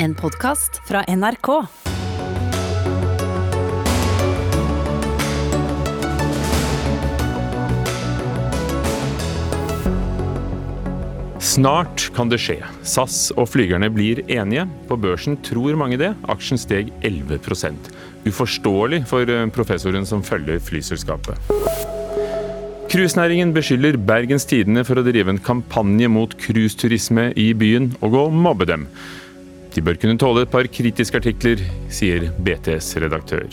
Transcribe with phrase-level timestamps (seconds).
[0.00, 1.48] En podkast fra NRK.
[11.38, 12.60] Snart kan det skje.
[12.86, 14.68] SAS og flygerne blir enige.
[14.86, 16.14] På børsen tror mange det.
[16.30, 17.90] Aksjen steg 11%
[18.30, 21.50] Uforståelig for eh, professoren som følger flyselskapet.
[22.88, 28.28] Cruisenæringen beskylder Bergens Tidende for å drive en kampanje mot cruiseturisme i byen og å
[28.30, 28.92] mobbe dem.
[29.74, 33.48] De bør kunne tåle et par kritiske artikler, sier BTs redaktør.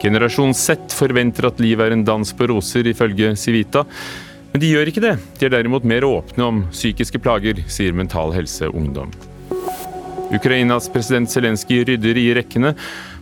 [0.00, 3.84] Generasjon Z forventer at livet er en dans på roser, ifølge Civita.
[4.52, 5.16] Men de gjør ikke det.
[5.38, 9.12] De er derimot mer åpne om psykiske plager, sier Mental Helse Ungdom.
[10.30, 12.74] Ukrainas president Zelenskyj rydder i rekkene.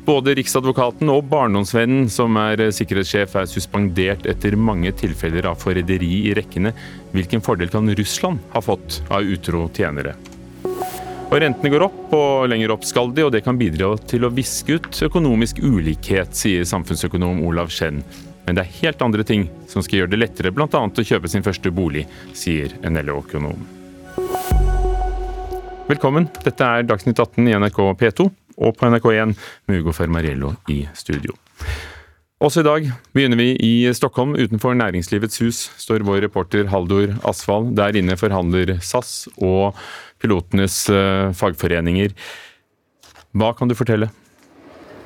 [0.08, 6.34] Både Riksadvokaten og Barndomsvennen, som er sikkerhetssjef, er suspendert etter mange tilfeller av forræderi i
[6.38, 6.72] rekkene.
[7.12, 10.16] Hvilken fordel kan Russland ha fått av utro tjenere?
[11.28, 14.30] Og Rentene går opp, og lenger opp skal de, og det kan bidra til å
[14.32, 18.00] viske ut økonomisk ulikhet, sier samfunnsøkonom Olav Skjenn.
[18.46, 20.68] Men det er helt andre ting som skal gjøre det lettere bl.a.
[20.72, 23.60] å kjøpe sin første bolig, sier en LO-økonom.
[25.90, 26.30] Velkommen.
[26.46, 29.36] Dette er Dagsnytt 18 i NRK P2 og på NRK1
[29.68, 31.36] med Ugo Fermariello i studio.
[32.38, 32.84] Også i dag
[33.16, 34.36] begynner vi i Stockholm.
[34.38, 37.72] Utenfor Næringslivets hus står vår reporter Haldor Asvald.
[37.76, 39.74] Der inne forhandler SAS og
[40.22, 42.14] pilotenes eh, fagforeninger.
[43.38, 44.10] Hva kan du fortelle?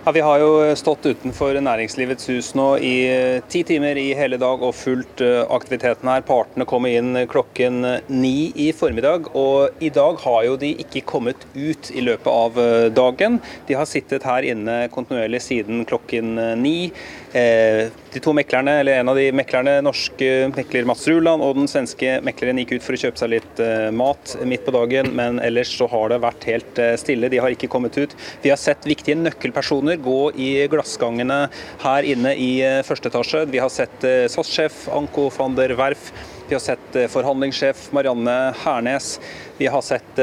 [0.05, 4.35] Ja, Vi har jo stått utenfor Næringslivets hus nå i eh, ti timer i hele
[4.35, 6.25] dag og fulgt eh, aktiviteten her.
[6.27, 11.47] Partene kommer inn klokken ni i formiddag, og i dag har jo de ikke kommet
[11.55, 13.39] ut i løpet av eh, dagen.
[13.69, 16.91] De har sittet her inne kontinuerlig siden klokken ni.
[17.33, 22.19] De to meklerne, eller En av de meklerne, norske mekler Mats Ruland og den svenske
[22.27, 23.63] mekleren gikk ut for å kjøpe seg litt
[23.97, 27.31] mat midt på dagen, men ellers så har det vært helt stille.
[27.33, 28.13] De har ikke kommet ut.
[28.45, 31.49] Vi har sett viktige nøkkelpersoner personer gå i glassgangene
[31.83, 33.47] her inne i eh, første etasje.
[33.51, 36.13] Vi har sett eh, SAS-sjef Anko van der Werf.
[36.49, 39.21] Vi har sett eh, forhandlingssjef Marianne Hernes.
[39.59, 40.19] Vi har sett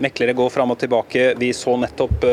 [0.00, 1.34] meklere gå fram og tilbake.
[1.36, 2.24] Vi så nettopp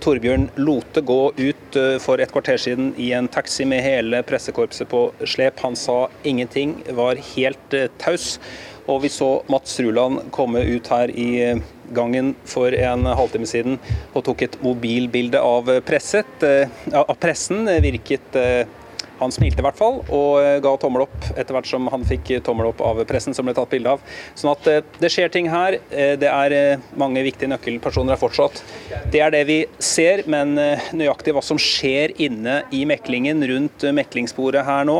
[0.00, 5.08] Torbjørn Lote gå ut for et kvarter siden i en taxi med hele pressekorpset på
[5.26, 5.58] slep.
[5.64, 8.36] Han sa ingenting, var helt taus.
[8.90, 11.30] Og vi så Mats Ruland komme ut her i
[11.94, 13.78] gangen for en halvtime siden
[14.14, 17.66] og tok et mobilbilde av, presset, eh, av pressen.
[17.82, 18.62] Virket eh,
[19.20, 22.32] han smilte i hvert fall, og eh, ga tommel opp etter hvert som han fikk
[22.46, 24.04] tommel opp av pressen som ble tatt bilde av.
[24.38, 25.76] Sånn at det skjer ting her.
[25.90, 28.62] Det er mange viktige nøkkelpersoner her fortsatt.
[29.12, 30.56] Det er det vi ser, men
[30.96, 34.98] nøyaktig hva som skjer inne i meklingen rundt meklingsbordet her nå,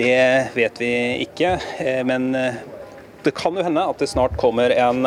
[0.00, 0.18] det
[0.56, 0.92] vet vi
[1.26, 1.56] ikke.
[2.08, 2.32] Men
[3.24, 5.06] det kan jo hende at det snart kommer en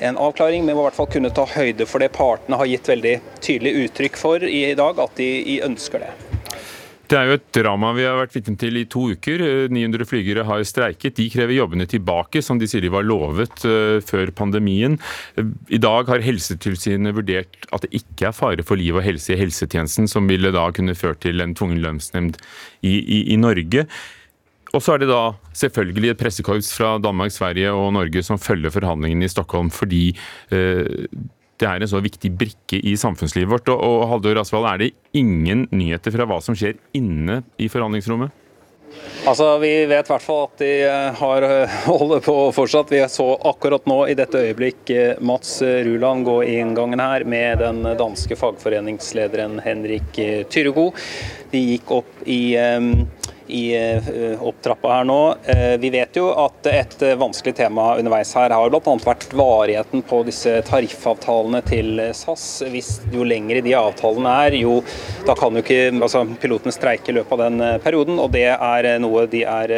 [0.00, 0.66] en avklaring.
[0.66, 3.14] Vi må i hvert fall kunne ta høyde for det partene har gitt veldig
[3.44, 6.12] tydelig uttrykk for i dag, at de ønsker det.
[7.10, 9.42] Det er jo et drama vi har vært vitne til i to uker.
[9.74, 11.16] 900 flygere har streiket.
[11.16, 14.94] De krever jobbene tilbake, som de sier de var lovet uh, før pandemien.
[15.34, 19.40] I dag har Helsetilsynet vurdert at det ikke er fare for liv og helse i
[19.42, 22.38] helsetjenesten, som ville da kunne ført til en tvungen lønnsnemnd
[22.86, 23.88] i, i, i Norge.
[24.70, 28.70] Og så er det da selvfølgelig et pressekorps fra Danmark, Sverige og Norge som følger
[28.74, 30.10] forhandlingene i Stockholm fordi
[30.54, 31.08] eh,
[31.60, 33.72] det er en så viktig brikke i samfunnslivet vårt.
[33.72, 38.36] Og, og Haldor Asvald, er det ingen nyheter fra hva som skjer inne i forhandlingsrommet?
[39.28, 42.92] Altså, Vi vet i hvert fall at de eh, har eh, holder på fortsatt.
[42.92, 47.60] Vi så akkurat nå i dette øyeblikk eh, Mats Ruland gå i inngangen her med
[47.62, 50.90] den danske fagforeningslederen Henrik Tyrego.
[51.52, 52.56] De gikk opp i
[53.50, 55.18] i eh, opptrappa her nå.
[55.44, 58.94] Eh, vi vet jo at et eh, vanskelig tema underveis her har bl.a.
[59.04, 62.46] vært varigheten på disse tariffavtalene til SAS.
[62.70, 64.80] Hvis Jo lengre de avtalene er, jo
[65.26, 68.22] da kan jo ikke altså, pilotene streike i løpet av den perioden.
[68.22, 69.76] og Det er noe de er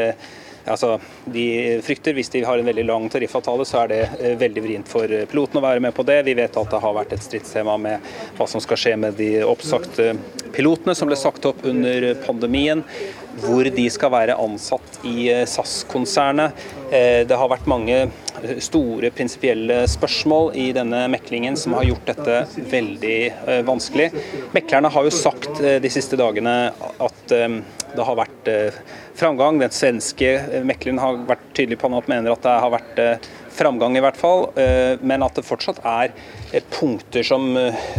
[0.66, 2.14] altså, de frykter.
[2.14, 5.26] Hvis de har en veldig lang tariffavtale, så er det eh, veldig vrient for eh,
[5.30, 6.20] pilotene å være med på det.
[6.28, 9.32] Vi vet at det har vært et stridstema med hva som skal skje med de
[9.46, 10.12] oppsagte
[10.52, 12.84] pilotene som ble sagt opp under pandemien.
[13.42, 16.68] Hvor de skal være ansatt i eh, SAS-konsernet.
[16.92, 17.94] Det har vært mange
[18.60, 24.10] store prinsipielle spørsmål i denne meklingen som har gjort dette veldig vanskelig.
[24.52, 27.32] Meklerne har jo sagt de siste dagene at
[27.96, 28.80] det har vært eh,
[29.18, 29.60] framgang.
[29.60, 33.30] Den svenske eh, mekleren har vært tydelig på at mener at det har vært eh,
[33.52, 34.46] framgang, i hvert fall.
[35.04, 36.14] Men at det fortsatt er
[36.72, 37.50] punkter som,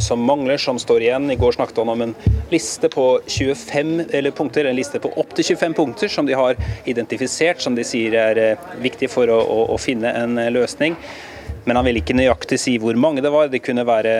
[0.02, 1.28] som, mangler, som står igjen.
[1.30, 2.16] I går snakket han om en
[2.50, 6.58] liste på 25 eller punkter, en liste på opptil 25 punkter som de har
[6.90, 8.42] identifisert, som de sier er
[8.82, 10.98] viktig for å, å, å finne en løsning.
[11.64, 13.48] Men han vil ikke nøyaktig si hvor mange det var.
[13.52, 14.14] Det kunne være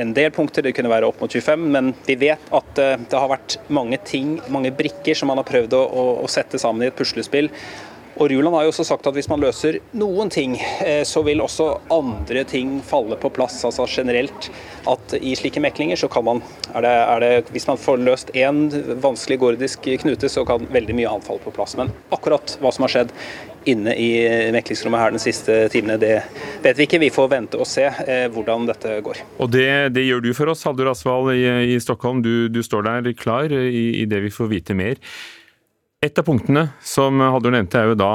[0.00, 1.68] en del punkter, det kunne være opp mot 25.
[1.76, 5.74] Men vi vet at det har vært mange ting, mange brikker som han har prøvd
[5.78, 5.84] å,
[6.22, 7.50] å sette sammen i et puslespill.
[8.20, 11.40] Og Ruland har jo også sagt at hvis man løser noen ting, eh, så vil
[11.40, 13.62] også andre ting falle på plass.
[13.64, 14.50] Altså generelt
[14.90, 16.42] at i slike meklinger så kan man
[16.74, 18.66] er det, er det, Hvis man får løst én
[19.00, 21.76] vanskelig gordisk knute, så kan veldig mye annet falle på plass.
[21.80, 23.14] Men akkurat hva som har skjedd
[23.68, 24.08] inne i
[24.54, 26.14] meklingsrommet her den siste timene, det
[26.64, 27.00] vet vi ikke.
[27.02, 29.22] Vi får vente og se eh, hvordan dette går.
[29.42, 32.22] Og det, det, gjør du for oss, Haldur Asvald i, i Stockholm.
[32.24, 35.00] Du, du, står der klar i, i det vi får vite mer.
[36.00, 38.12] Et av punktene som Haldur nevnte, er jo da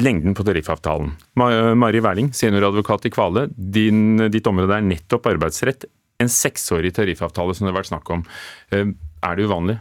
[0.00, 1.12] lengden på tariffavtalen.
[1.36, 5.84] Mari Werling, senioradvokat i Kvale, din, ditt område er nettopp arbeidsrett.
[6.22, 8.24] En seksårig tariffavtale som det har vært snakk om.
[8.72, 9.78] Eh, er det uvanlig?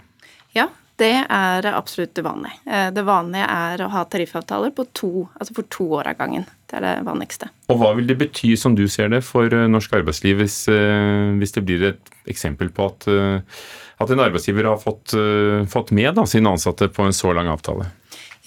[0.56, 0.68] Ja,
[1.00, 2.58] det er absolutt det vanlige.
[2.94, 6.46] det vanlige er å ha tariffavtaler to, altså for to år av gangen.
[6.70, 7.50] Det er det vanligste.
[7.72, 10.66] Og Hva vil det bety, som du ser det, for eh, norsk arbeidsliv hvis,
[11.40, 13.10] hvis det blir et eksempel på at
[14.02, 15.14] at en arbeidsgiver har fått,
[15.70, 17.86] fått med da, sine ansatte på en så lang avtale?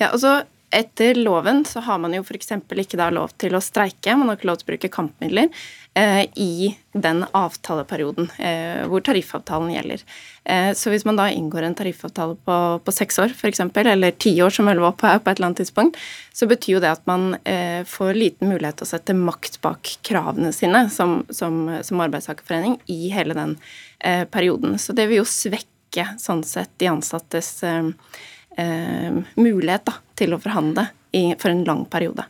[0.01, 0.41] Ja, altså
[0.75, 2.53] etter loven så har man jo f.eks.
[2.53, 5.49] ikke da lov til å streike, man har ikke lov til å bruke kampmidler
[5.95, 10.03] eh, i den avtaleperioden eh, hvor tariffavtalen gjelder.
[10.45, 14.35] Eh, så hvis man da inngår en tariffavtale på, på seks år f.eks., eller ti
[14.43, 15.99] år som Ølva på, på et eller annet tidspunkt,
[16.35, 19.97] så betyr jo det at man eh, får liten mulighet til å sette makt bak
[20.07, 23.59] kravene sine som, som, som arbeidstakerforening i hele den
[24.01, 24.79] eh, perioden.
[24.79, 27.93] Så det vil jo svekke sånn sett de ansattes eh,
[28.57, 32.27] mulighet da, til å forhandle i, for en lang periode.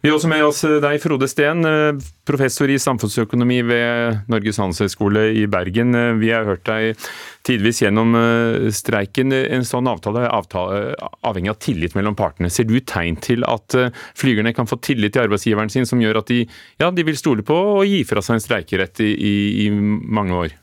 [0.00, 1.96] Vi har også med oss deg, Frode Steen, eh,
[2.28, 5.90] professor i samfunnsøkonomi ved Norges handelshøyskole i Bergen.
[5.98, 7.08] Eh, vi har hørt deg
[7.46, 9.34] tidvis gjennom eh, streiken.
[9.34, 10.94] En sånn avtale er
[11.26, 12.50] avhengig av tillit mellom partene.
[12.50, 13.74] Ser du tegn til at
[14.18, 16.44] flygerne kan få tillit til arbeidsgiveren sin, som gjør at de,
[16.78, 20.38] ja, de vil stole på å gi fra seg en streikerett i, i, i mange
[20.46, 20.58] år?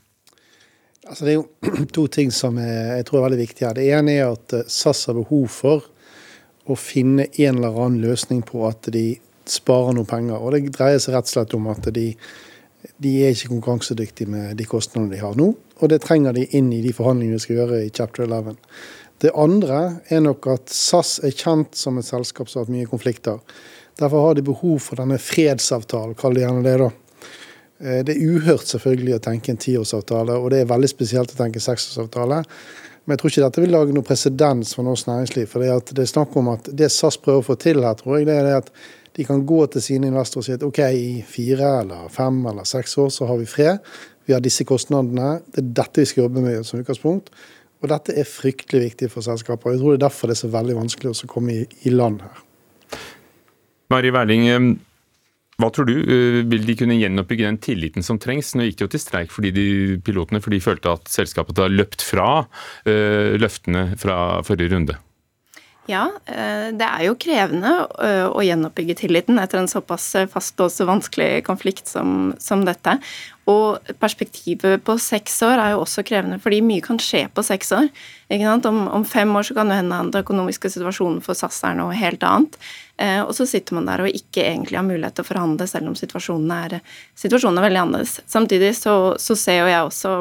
[1.06, 3.74] Altså, det er jo to ting som jeg tror er veldig viktige.
[3.78, 5.86] Det ene er at eh, SAS har behov for
[6.66, 9.12] å finne en eller annen løsning på at de
[9.46, 10.40] sparer noe penger.
[10.40, 12.08] Og det dreier seg rett og slett om at de,
[13.02, 15.52] de er ikke konkurransedyktige med de kostnadene de har nå.
[15.78, 18.58] Og det trenger de inn i de forhandlingene de skal gjøre i chapter 11.
[19.22, 19.80] Det andre
[20.12, 23.38] er nok at SAS er kjent som et selskap som har hatt mye konflikter.
[23.96, 26.90] Derfor har de behov for denne fredsavtalen, kall det gjerne det, da
[27.78, 31.60] det er uhørt selvfølgelig å tenke en tiårsavtale, og det er veldig spesielt å tenke
[31.60, 32.42] seksårsavtale.
[33.06, 35.46] Men jeg tror ikke dette vil lage noe presedens for norsk næringsliv.
[35.50, 38.26] For det, er snakk om at det SAS prøver å få til her, tror jeg,
[38.26, 38.72] det er at
[39.16, 42.66] de kan gå til sine investorer og si at OK, i fire eller fem eller
[42.68, 43.78] seks år så har vi fred.
[44.26, 45.36] Vi har disse kostnadene.
[45.46, 47.30] Det er dette vi skal jobbe med som utgangspunkt.
[47.80, 49.76] Og dette er fryktelig viktig for selskaper.
[49.76, 52.26] Jeg tror det er derfor det er så veldig vanskelig å komme i, i land
[52.26, 52.42] her.
[53.94, 54.48] Mari Werling,
[55.56, 58.52] hva tror du, eh, Vil de kunne gjenoppbygge den tilliten som trengs?
[58.54, 59.66] Nå gikk de jo til streik fordi de,
[60.04, 64.98] pilotene fordi de følte at selskapet har løpt fra uh, løftene fra forrige runde.
[65.86, 71.44] Ja, eh, det er jo krevende å gjenoppbygge tilliten etter en såpass fastlåst og vanskelig
[71.46, 72.96] konflikt som, som, dette.
[73.46, 77.70] Og perspektivet på seks år er jo også krevende, fordi mye kan skje på seks
[77.76, 77.86] år.
[78.26, 81.78] Om, om, fem år så kan det hende at den økonomiske situasjonen for SAS er
[81.78, 82.58] noe helt annet.
[82.98, 85.92] Eh, og så sitter man der og ikke egentlig har mulighet til å forhandle, selv
[85.92, 86.78] om situasjonen er,
[87.14, 88.18] situasjonen er veldig annerledes.
[88.26, 90.14] Samtidig så, så ser jo jeg også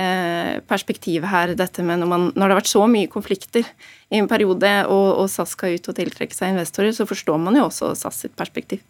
[0.00, 3.66] eh, perspektivet her, dette med når, man, når, det har vært så mye konflikter
[4.10, 7.58] i en periode, og, og SAS skal ut og tiltrekke seg investorer, så forstår man
[7.58, 8.82] jo også SAS sitt perspektiv.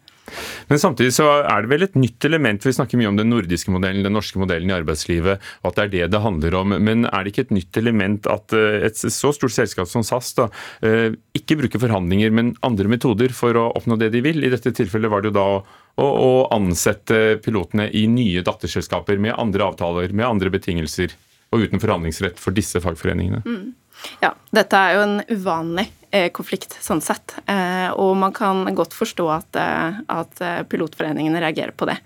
[0.69, 2.61] Men samtidig så er det vel et nytt element.
[2.61, 5.77] for Vi snakker mye om den nordiske modellen, den norske modellen i arbeidslivet, og at
[5.77, 6.75] det er det det handler om.
[6.81, 10.33] Men er det ikke et nytt element at eh, et så stort selskap som SAS
[10.37, 10.49] da,
[10.85, 14.43] eh, ikke bruker forhandlinger, men andre metoder for å oppnå det de vil?
[14.43, 19.37] I dette tilfellet var det jo da å, å ansette pilotene i nye datterselskaper med
[19.37, 21.13] andre avtaler, med andre betingelser,
[21.53, 23.43] og uten forhandlingsrett for disse fagforeningene.
[23.45, 23.73] Mm.
[24.23, 27.37] Ja, dette er jo en uvanlig eh, konflikt sånn sett.
[27.49, 31.99] Eh, og man kan godt forstå at, eh, at pilotforeningene reagerer på det.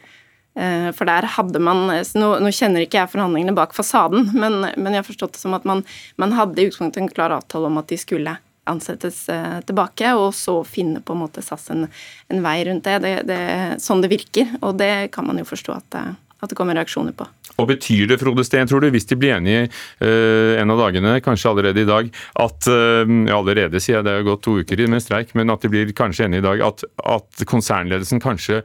[0.60, 5.00] For der hadde man nå, nå, kjenner ikke jeg forhandlingene bak fasaden, men, men jeg
[5.00, 5.86] har forstått det som at man,
[6.20, 8.34] man hadde i utgangspunktet en klar avtale om at de skulle
[8.68, 9.22] ansettes
[9.70, 11.86] tilbake, og så finne på en måte SAS en,
[12.34, 12.98] en vei rundt det.
[13.06, 13.40] Det, det.
[13.80, 16.00] Sånn det virker, og det kan man jo forstå at,
[16.40, 17.28] at det kommer reaksjoner på.
[17.60, 21.18] Og Betyr det Frode Steen, tror du, hvis de blir enige uh, en av dagene,
[21.24, 23.04] kanskje allerede i dag, at uh,
[23.36, 26.30] allerede sier jeg det har gått to uker med streik, men at de blir kanskje
[26.30, 26.86] enige i dag, at,
[27.18, 28.64] at konsernledelsen kanskje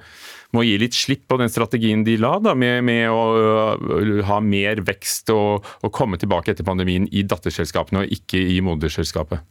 [0.55, 3.23] må gi litt slipp på den strategien de la, da, med, med å
[3.75, 8.61] uh, ha mer vekst og, og, komme tilbake etter pandemien i datterselskapene og ikke i
[8.65, 9.43] moderselskapet?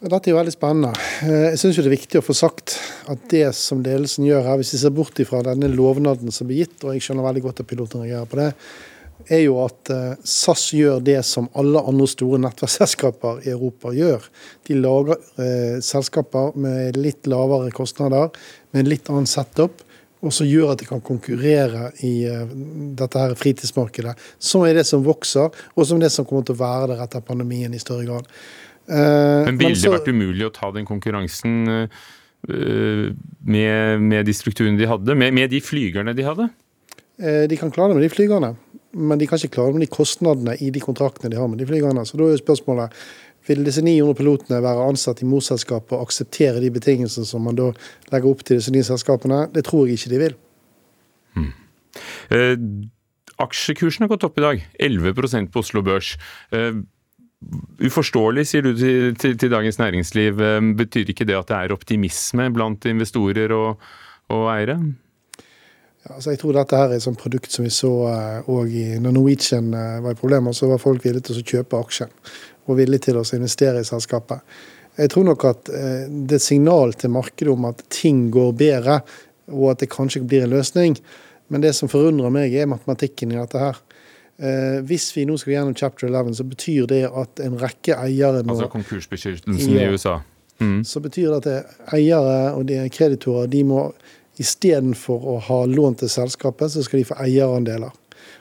[0.00, 0.90] Dette er jo veldig spennende.
[1.26, 2.78] Eh, jeg syns det er viktig å få sagt
[3.12, 6.62] at det som ledelsen gjør her, hvis vi ser bort ifra denne lovnaden som blir
[6.62, 8.46] gitt, og jeg skjønner veldig godt at piloten reagerer på det,
[9.28, 14.24] er jo at eh, SAS gjør det som alle andre store nettverksselskaper i Europa gjør.
[14.70, 18.32] De lager eh, selskaper med litt lavere kostnader,
[18.72, 19.84] med en litt annen setup,
[20.24, 22.56] og som gjør at de kan konkurrere i eh,
[22.96, 24.16] dette her fritidsmarkedet.
[24.40, 27.04] Som er det som vokser, og som er det som kommer til å være der
[27.04, 28.32] etter pandemien i større grad.
[28.90, 33.06] Eh, men ville det vært umulig å ta den konkurransen eh,
[33.46, 36.50] med, med de strukturene de hadde, med, med, de flygerne de hadde?
[37.20, 38.54] Eh, de kan klare det med de flygerne,
[38.98, 41.62] men de kan ikke klare det med de kostnadene i de kontraktene de har med
[41.62, 42.06] de flygerne.
[42.08, 42.96] Så da er jo spørsmålet
[43.48, 47.70] vil disse 900 pilotene være ansatt i morselskapet og akseptere de betingelsene som man da
[48.12, 49.46] legger opp til disse nye selskapene?
[49.54, 50.36] Det tror jeg ikke de vil.
[51.38, 51.52] Hmm.
[52.36, 52.56] Eh,
[53.40, 56.12] aksjekursen har gått opp i dag, 11% på Oslo Børs.
[56.52, 56.82] Eh,
[57.80, 60.40] Uforståelig, sier du til, til, til, Dagens Næringsliv.
[60.44, 63.80] Eh, betyr ikke det at det er optimisme blant investorer og,
[64.28, 64.76] og eiere?
[66.04, 67.90] Ja, altså jeg tror dette her er et sånt produkt som vi så
[68.48, 70.56] òg uh, når Norwegian uh, var i problemer.
[70.56, 72.12] Så var folk villige til å kjøpe aksjen
[72.68, 74.44] og villige til å investere i selskapet.
[75.00, 78.52] Jeg tror nok at uh, det er et signal til markedet om at ting går
[78.56, 79.00] bedre,
[79.50, 80.96] og at det kanskje blir en løsning.
[81.50, 83.80] Men det som forundrer meg, er matematikken i dette her.
[84.40, 88.40] Eh, hvis vi nå skal gjennom chapter 11, så betyr det at en rekke eiere
[88.40, 90.14] nå Altså konkursbeskyttelsen ja, i USA?
[90.60, 90.80] Mm.
[90.84, 93.90] Så betyr det at eiere og de kreditorer de må
[94.40, 97.92] istedenfor å ha lån til selskapet, så skal de få eierandeler.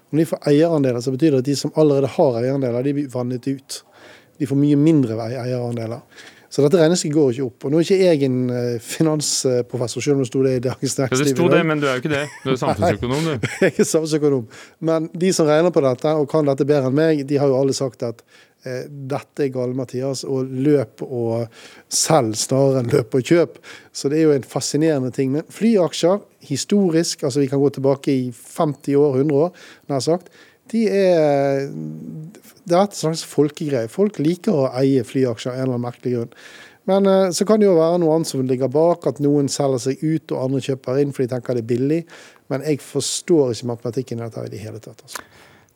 [0.10, 3.10] Når de får eierandeler, så betyr det at de som allerede har eierandeler, de blir
[3.12, 3.82] vannet ut.
[4.40, 6.06] De får mye mindre eierandeler.
[6.50, 7.66] Så dette regnestykket går ikke opp.
[7.68, 10.98] Og Nå er ikke jeg en eh, finansprofessor, selv om det sto det i Dagens
[10.98, 11.22] Næringsliv.
[11.22, 12.26] Ja, det sto det, men du er jo ikke det.
[12.42, 13.50] Du er samfunnsøkonom, du.
[13.68, 14.46] jeg er samfunnsøkonom.
[14.90, 17.60] Men de som regner på dette og kan dette bedre enn meg, de har jo
[17.60, 18.26] alle sagt at
[18.66, 21.46] eh, dette er gale, Mathias, og løp og
[21.94, 23.62] selg snarere enn løp og kjøp.
[23.94, 25.30] Så det er jo en fascinerende ting.
[25.38, 26.18] Men flyaksjer,
[26.50, 30.34] historisk, altså vi kan gå tilbake i 50 år, 100 år, nær sagt,
[30.70, 31.70] de er
[32.70, 33.90] Det er et slags folkegreie.
[33.92, 36.34] Folk liker å eie flyaksjer av en eller annen merkelig grunn.
[36.90, 39.84] Men eh, så kan det jo være noe annet som ligger bak, at noen selger
[39.90, 42.00] seg ut og andre kjøper inn fordi de tenker det er billig.
[42.50, 45.06] Men jeg forstår ikke matematikken i dette i det hele tatt.
[45.06, 45.26] Altså.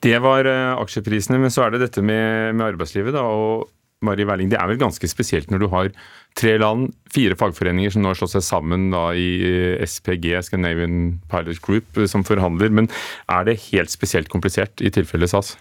[0.03, 3.15] Det var eh, aksjeprisene, men så er det dette med, med arbeidslivet.
[3.15, 3.69] da, og
[4.03, 5.91] Marie Werling, Det er vel ganske spesielt når du har
[6.35, 11.21] tre land, fire fagforeninger som nå har slått seg sammen da i eh, SPG, Scandinavian
[11.31, 12.73] Pilot Group, som forhandler.
[12.73, 12.89] Men
[13.31, 15.55] er det helt spesielt komplisert i tilfelle SAS?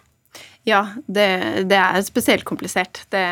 [0.64, 1.26] Ja, det,
[1.66, 3.00] det, er spesielt komplisert.
[3.10, 3.22] Det,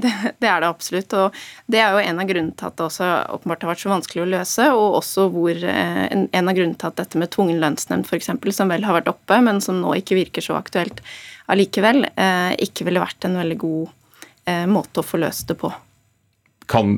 [0.00, 1.12] det, det, er det absolutt.
[1.12, 1.36] Og
[1.68, 4.22] det er jo en av grunnene til at det også åpenbart har vært så vanskelig
[4.22, 7.60] å løse, og også hvor eh, en, en av grunnene til at dette med tvungen
[7.60, 11.02] lønnsnemnd f.eks., som vel har vært oppe, men som nå ikke virker så aktuelt
[11.52, 13.90] allikevel, eh, ikke ville vært en veldig god
[14.48, 15.72] eh, måte å få løst det på.
[16.70, 16.96] Kan,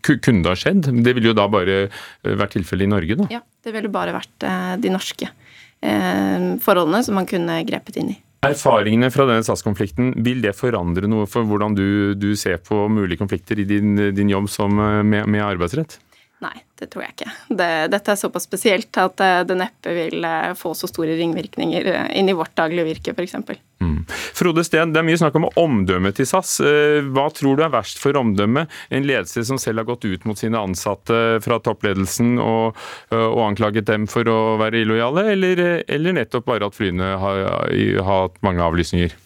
[0.00, 0.88] kunne det ha skjedd?
[1.04, 3.28] Det ville jo da bare eh, vært tilfellet i Norge, da?
[3.36, 8.10] Ja, det ville bare vært eh, de norske eh, forholdene som man kunne grepet inn
[8.16, 8.18] i.
[8.40, 13.20] Erfaringene fra denne SAS-konflikten, vil det forandre noe for hvordan du, du ser på mulige
[13.20, 15.98] konflikter i din, din jobb som, eh, med, med arbeidsrett?
[16.40, 17.32] Nei, det tror jeg ikke.
[17.52, 21.90] Det, dette er såpass spesielt at eh, det neppe vil eh, få så store ringvirkninger
[22.16, 23.36] inn i vårt daglige virke, f.eks.
[23.80, 24.02] Mm.
[24.36, 26.58] Frode Steen, det er mye snakk om omdømmet til SAS.
[26.60, 28.68] Hva tror du er verst for omdømmet?
[28.92, 32.76] En ledelse som selv har gått ut mot sine ansatte fra toppledelsen og,
[33.16, 38.08] og anklaget dem for å være illojale, eller, eller nettopp bare at flyene har, har
[38.10, 39.16] hatt mange avlysninger?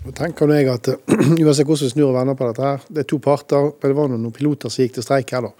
[0.00, 0.88] Nå tenker jeg at
[1.44, 3.70] Uansett hvordan vi snur og vender på dette, her, det er to parter.
[3.82, 5.46] Det var noen piloter som gikk til streik her.
[5.50, 5.52] da.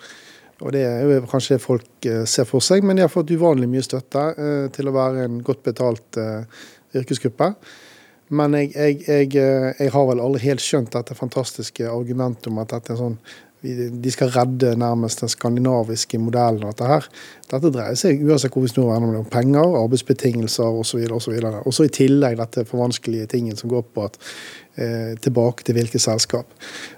[0.60, 3.68] Og Det er jo kanskje folk eh, ser for seg, men de har fått uvanlig
[3.70, 6.64] mye støtte eh, til å være en godt betalt eh,
[7.00, 7.52] yrkesgruppe.
[8.30, 12.92] Men jeg, jeg, jeg, jeg, har vel aldri helt skjønt dette fantastiske argumentet om at
[12.94, 13.18] sånn
[13.60, 16.64] de skal redde nærmest den skandinaviske modellen.
[16.64, 17.08] Dette her.
[17.50, 21.02] Dette dreier seg uansett hvor vi snur om penger, arbeidsbetingelser osv.
[21.12, 24.16] Og så i tillegg dette for vanskelige tingen som går på at
[24.80, 26.48] eh, tilbake til hvilket selskap.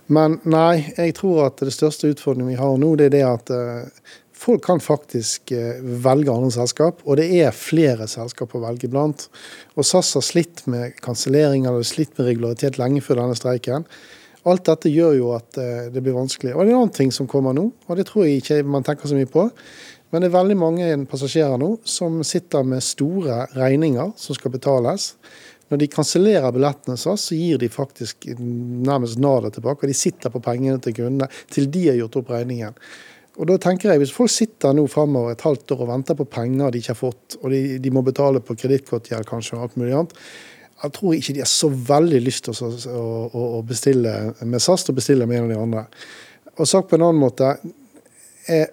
[0.07, 3.55] Men nei, jeg tror at det største utfordringen vi har nå, det er det at
[3.57, 4.13] eh,
[4.43, 9.29] folk kan faktisk eh, velge andre selskap, og det er flere selskap å velge blant.
[9.77, 13.87] Og SAS har slitt med kanselleringer og slitt med regularitet lenge før denne streiken.
[14.49, 16.57] Alt dette gjør jo at eh, det blir vanskelig.
[16.57, 18.87] Og det er en annen ting som kommer nå, og det tror jeg ikke man
[18.87, 19.47] tenker så mye på.
[20.13, 25.15] Men det er veldig mange passasjerer nå som sitter med store regninger som skal betales.
[25.73, 29.87] Når de kansellerer billettene, så, gir de faktisk nærmest nadet tilbake.
[29.87, 32.77] og De sitter på pengene til kundene til de har gjort opp regningen.
[33.41, 36.29] Og da tenker jeg, Hvis folk sitter nå fremover et halvt år og venter på
[36.29, 39.79] penger de ikke har fått, og de, de må betale på kredittkortgjeld kanskje og alt
[39.81, 40.13] mulig annet,
[40.83, 44.13] jeg tror ikke de har så veldig lyst til å, å, å bestille
[44.43, 45.85] med SAS og bestille med en av de andre.
[46.59, 47.53] Og sagt på en annen måte
[48.51, 48.67] er,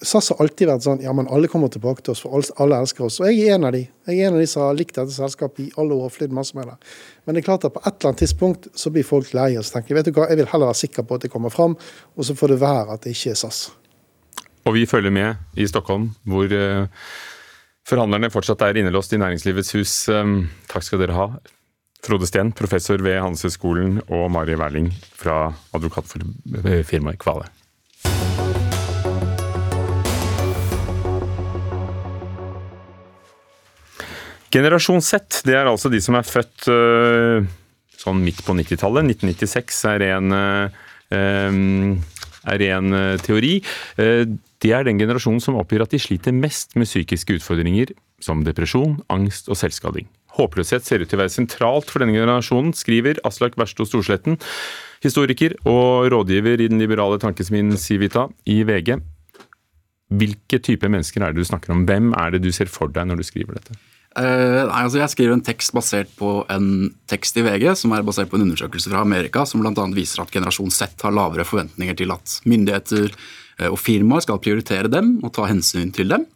[0.00, 3.04] SAS har alltid vært sånn ja, men alle kommer tilbake til oss, for alle elsker
[3.04, 3.18] oss.
[3.20, 3.82] Og jeg er en av de.
[4.08, 6.32] Jeg er en av de som har likt dette selskapet i alle år og flydd
[6.32, 6.78] masse med det.
[7.26, 9.66] Men det er klart at på et eller annet tidspunkt så blir folk lei og
[9.68, 11.76] så tenker vet du hva, jeg vil heller være sikker på at det kommer fram,
[12.16, 13.60] og så får det være at det ikke er SAS.
[14.68, 16.88] Og vi følger med i Stockholm, hvor uh,
[17.88, 19.94] forhandlerne fortsatt er innelåst i Næringslivets hus.
[20.12, 21.30] Um, takk skal dere ha.
[22.04, 27.48] Frode Steen, professor ved Handelshøyskolen, og Mari Werling fra advokatfirmaet Kvale.
[34.50, 37.44] Generasjon Z, det er altså de som er født øh,
[38.00, 39.12] sånn midt på 90-tallet.
[39.12, 40.34] 1996 er en,
[41.14, 43.52] er en teori.
[44.60, 48.98] Det er den generasjonen som oppgir at de sliter mest med psykiske utfordringer som depresjon,
[49.12, 50.08] angst og selvskading.
[50.36, 54.36] Håpløshet ser ut til å være sentralt for denne generasjonen, skriver Aslak Versto Storsletten,
[55.02, 58.98] historiker og rådgiver i den liberale tankesmien Civita i VG.
[60.20, 61.86] Hvilke type mennesker er det du snakker om?
[61.88, 63.78] Hvem er det du ser for deg når du skriver dette?
[64.10, 68.02] Uh, nei, altså Jeg skriver en tekst basert på en tekst i VG som er
[68.02, 69.84] basert på en undersøkelse fra Amerika som bl.a.
[69.94, 73.14] viser at generasjon Z har lavere forventninger til at myndigheter
[73.68, 76.26] og firmaer skal prioritere dem og ta hensyn til dem.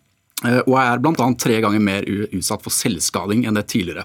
[0.45, 1.29] Uh, og er bl.a.
[1.41, 2.05] tre ganger mer
[2.37, 4.05] utsatt for selvskading enn det tidligere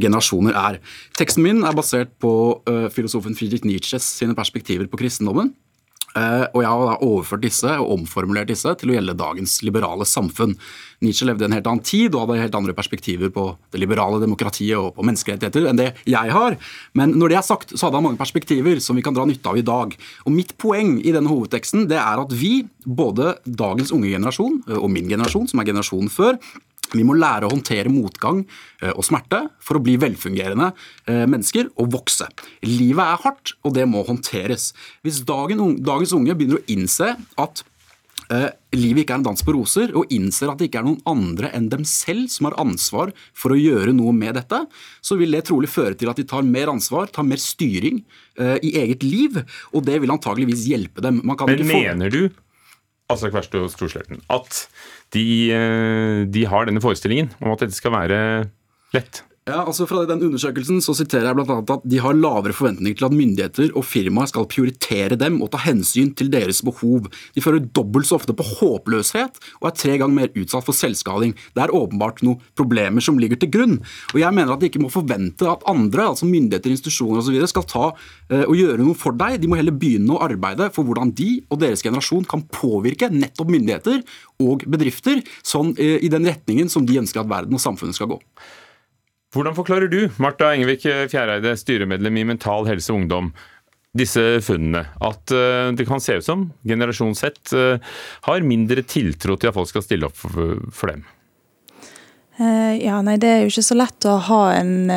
[0.00, 0.80] generasjoner er.
[1.14, 2.30] Teksten min er basert på
[2.90, 5.52] filosofen Friedrich Nietzsches sine perspektiver på kristendommen.
[6.16, 10.06] Eh, og jeg har da overført disse og omformulert disse til å gjelde dagens liberale
[10.08, 10.54] samfunn.
[11.04, 14.20] Nietzsche levde i en helt annen tid og hadde helt andre perspektiver på det liberale
[14.22, 16.56] demokratiet og på menneskerettigheter enn det jeg har.
[16.96, 19.52] Men når det er sagt, så hadde han mange perspektiver som vi kan dra nytte
[19.52, 19.92] av i dag.
[20.24, 24.88] Og mitt poeng i denne hovedteksten det er at vi, både dagens unge generasjon og
[24.92, 26.40] min generasjon, som er generasjonen før,
[26.94, 28.42] vi må lære å håndtere motgang
[28.82, 30.72] eh, og smerte for å bli velfungerende
[31.08, 32.28] eh, mennesker og vokse.
[32.66, 34.72] Livet er hardt, og det må håndteres.
[35.06, 37.64] Hvis dagens unge begynner å innse at
[38.30, 41.02] eh, livet ikke er en dans på roser, og innser at det ikke er noen
[41.10, 44.62] andre enn dem selv som har ansvar for å gjøre noe med dette,
[45.00, 48.04] så vil det trolig føre til at de tar mer ansvar, tar mer styring
[48.36, 49.38] i eget liv,
[49.72, 51.22] og det vil antageligvis hjelpe dem.
[51.24, 52.26] Men mener du
[53.12, 54.64] Aslak Versto Storsletten, at
[55.14, 58.18] de, eh, de har denne forestillingen om at dette skal være
[58.96, 59.22] lett.
[59.46, 61.60] Ja, altså Fra den undersøkelsen så siterer jeg bl.a.
[61.70, 65.60] at de har lavere forventninger til at myndigheter og firmaer skal prioritere dem og ta
[65.62, 67.06] hensyn til deres behov.
[67.36, 71.36] De fører dobbelt så ofte på håpløshet og er tre ganger mer utsatt for selvskading.
[71.54, 73.78] Det er åpenbart noen problemer som ligger til grunn.
[74.16, 77.68] Og Jeg mener at de ikke må forvente at andre, altså myndigheter, institusjoner osv., skal
[77.70, 79.38] ta uh, og gjøre noe for deg.
[79.38, 83.54] De må heller begynne å arbeide for hvordan de og deres generasjon kan påvirke nettopp
[83.54, 84.02] myndigheter
[84.42, 88.16] og bedrifter sånn, uh, i den retningen som de ønsker at verden og samfunnet skal
[88.16, 88.24] gå.
[89.34, 93.32] Hvordan forklarer du, Marta Engevik Fjæreide, styremedlem i Mental Helse Ungdom,
[93.96, 94.84] disse funnene?
[95.02, 97.80] At uh, det kan se ut som generasjon Z uh,
[98.28, 101.02] har mindre tiltro til at folk skal stille opp for, dem?
[102.38, 104.92] Uh, ja, nei, Det er jo ikke så lett å ha en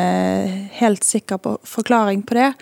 [0.78, 2.52] helt sikker forklaring på det.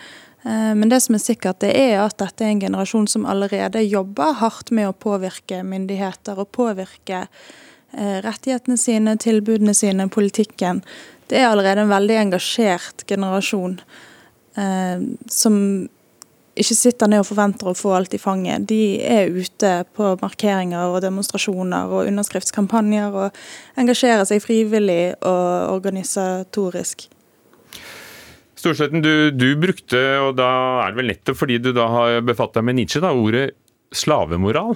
[0.49, 4.39] Men det som er sikkert, det er at dette er en generasjon som allerede jobber
[4.39, 7.25] hardt med å påvirke myndigheter og påvirke
[7.93, 10.81] rettighetene sine, tilbudene sine, politikken
[11.29, 13.79] det er allerede en veldig engasjert generasjon
[14.59, 15.59] eh, som
[16.59, 18.67] ikke sitter ned og forventer å få alt i fanget.
[18.71, 23.39] De er ute på markeringer og demonstrasjoner og underskriftskampanjer og
[23.79, 27.07] engasjerer seg frivillig og organisatorisk.
[28.59, 30.51] Storsletten, du, du, brukte, og da
[30.83, 33.53] er det vel nettopp fordi du da har befatt deg med Nietzsche, da, ordet
[33.95, 34.75] slavemoral.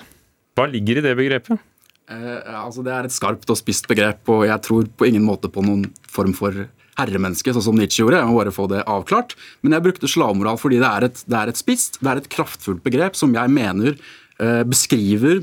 [0.55, 1.72] Hva ligger i det begrepet?
[2.11, 5.51] Eh, altså det er et skarpt og spisst begrep, og jeg tror på ingen måte
[5.53, 6.65] på noen form for
[6.99, 8.21] herremenneske, sånn som Nietzsche gjorde.
[8.21, 9.37] Jeg må bare få det avklart.
[9.65, 12.83] Men jeg brukte slavmoral fordi det er et, det et spisst, det er et kraftfullt
[12.85, 15.43] begrep som jeg mener eh, beskriver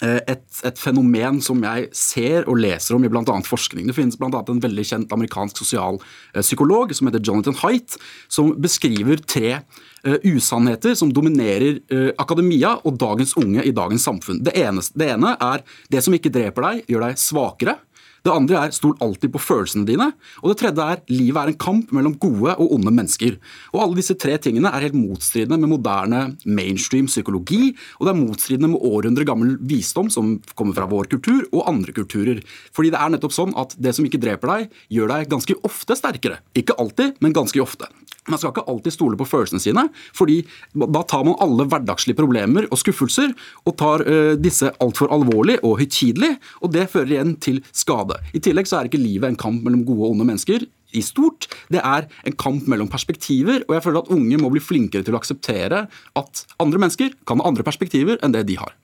[0.00, 3.36] et, et, fenomen som jeg ser og leser om i bl.a.
[3.46, 3.86] forskning.
[3.86, 4.40] Det finnes bl.a.
[4.40, 7.98] en veldig kjent amerikansk sosialpsykolog eh, som heter Jonathan Haidt,
[8.32, 11.78] som beskriver tre uh, usannheter som dominerer
[12.20, 14.42] akademia og dagens unge i dagens samfunn.
[14.42, 17.76] Det, eneste, det ene er det som ikke dreper deg, gjør deg svakere.
[18.22, 20.08] Det andre er stol alltid på følelsene dine.
[20.42, 23.38] Og det tredje er livet er en kamp mellom gode og onde mennesker.
[23.74, 28.20] Og alle disse tre tingene er helt motstridende med moderne mainstream psykologi, og det er
[28.20, 32.42] motstridende med århundre gammel visdom som kommer fra vår kultur og andre kulturer.
[32.74, 35.98] Fordi det er nettopp sånn at det som ikke dreper deg, gjør deg ganske ofte
[35.98, 36.38] sterkere.
[36.58, 37.90] Ikke alltid, men ganske ofte.
[38.30, 39.82] Man skal ikke alltid stole på følelsene sine,
[40.14, 40.44] fordi
[40.78, 43.32] da tar man alle hverdagslige problemer og skuffelser
[43.66, 48.36] og tar uh, disse altfor alvorlig og høytidelig, og det fører igjen til skade skade.
[48.36, 51.48] I tillegg så er ikke livet en kamp mellom gode og onde mennesker i stort.
[51.72, 55.14] Det er en kamp mellom perspektiver, og jeg føler at unge må bli flinkere til
[55.14, 55.86] å akseptere
[56.18, 58.74] at andre mennesker kan ha andre perspektiver enn det de har.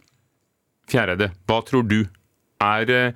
[0.89, 2.07] Fjæreide, hva tror du?
[2.65, 3.13] Er, eh,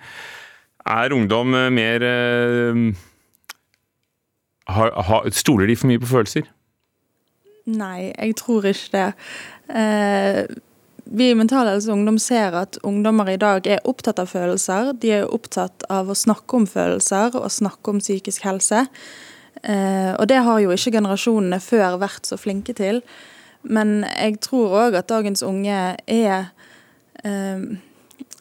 [0.87, 2.05] er ungdom eh, mer
[4.69, 6.47] har, har, Stoler de for mye på følelser?
[7.73, 9.09] Nei, jeg tror ikke det.
[9.71, 10.45] Eh,
[11.05, 14.93] vi i Mental Helse Ungdom ser at ungdommer i dag er opptatt av følelser.
[15.03, 18.87] De er opptatt av å snakke om følelser og snakke om psykisk helse.
[19.63, 23.03] Eh, og det har jo ikke generasjonene før vært så flinke til.
[23.63, 26.49] Men jeg tror òg at dagens unge er,
[27.25, 27.67] eh,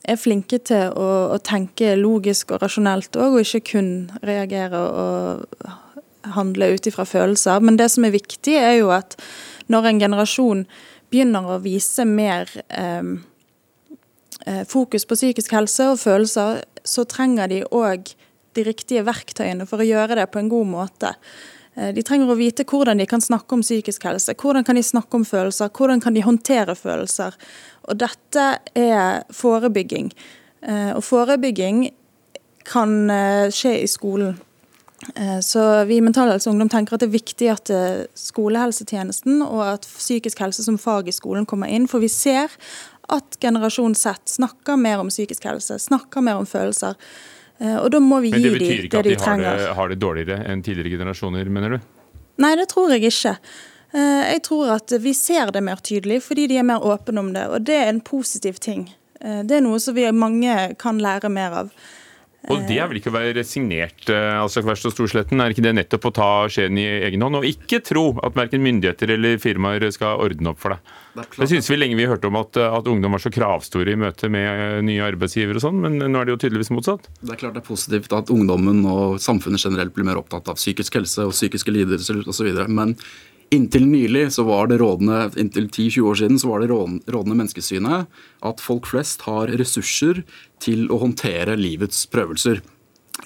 [0.05, 3.91] er flinke til å, å, tenke logisk og rasjonelt òg, og ikke kun
[4.25, 7.61] reagere og handle ut ifra følelser.
[7.61, 9.17] Men det som er viktig, er jo at
[9.69, 10.65] når en generasjon
[11.11, 13.13] begynner å vise mer eh,
[14.45, 18.13] eh, fokus på psykisk helse og følelser, så trenger de òg
[18.55, 21.13] de riktige verktøyene for å gjøre det på en god måte.
[21.75, 24.85] Eh, de trenger å vite hvordan de kan snakke om psykisk helse, hvordan kan de
[24.85, 27.35] snakke om følelser, hvordan kan de håndtere følelser.
[27.89, 28.47] Og dette
[28.77, 30.11] er forebygging.
[30.61, 31.89] Eh, og forebygging
[32.71, 32.93] kan
[33.49, 34.35] skje i skolen.
[35.15, 39.41] Eh, så vi i Mental Helse Ungdom tenker at det er viktig at eh, skolehelsetjenesten
[39.45, 41.87] og at psykisk helse som fag i skolen kommer inn.
[41.89, 42.53] For vi ser
[43.11, 46.99] at generasjon Z snakker mer om psykisk helse, snakker mer om følelser.
[47.57, 48.85] Eh, og da må vi gi dem det de trenger.
[48.85, 51.51] Men det betyr ikke at de, de har, det, har det dårligere enn tidligere generasjoner,
[51.57, 51.91] mener du?
[52.41, 53.37] Nei, det tror jeg ikke.
[53.91, 57.41] Jeg tror at vi ser det mer tydelig fordi de er mer åpne om det,
[57.51, 58.85] og det er en positiv ting.
[59.19, 61.73] Det er noe som vi mange kan lære mer av.
[62.49, 65.41] Og det er vel ikke å være resignert, eh, altså Kverst og Storsletten?
[65.43, 68.63] Er ikke det nettopp å ta skjeen i egen hånd, og ikke tro at verken
[68.65, 70.93] myndigheter eller firmaer skal ordne opp for deg?
[71.13, 73.99] Det, det synes vi lenge vi hørte om at, at, ungdom var så kravstore i
[73.99, 77.11] møte med eh, nye arbeidsgivere og sånn, men nå er det jo tydeligvis motsatt?
[77.21, 80.57] Det er klart det er positivt at ungdommen og samfunnet generelt blir mer opptatt av
[80.57, 82.49] psykisk helse og psykiske lidelser osv.
[82.73, 82.97] Men
[83.51, 88.21] Inntil nylig, så var det rådende, inntil 10-20 år siden, så var det rådende menneskesynet
[88.47, 90.21] at folk flest har ressurser
[90.63, 92.61] til å håndtere livets prøvelser.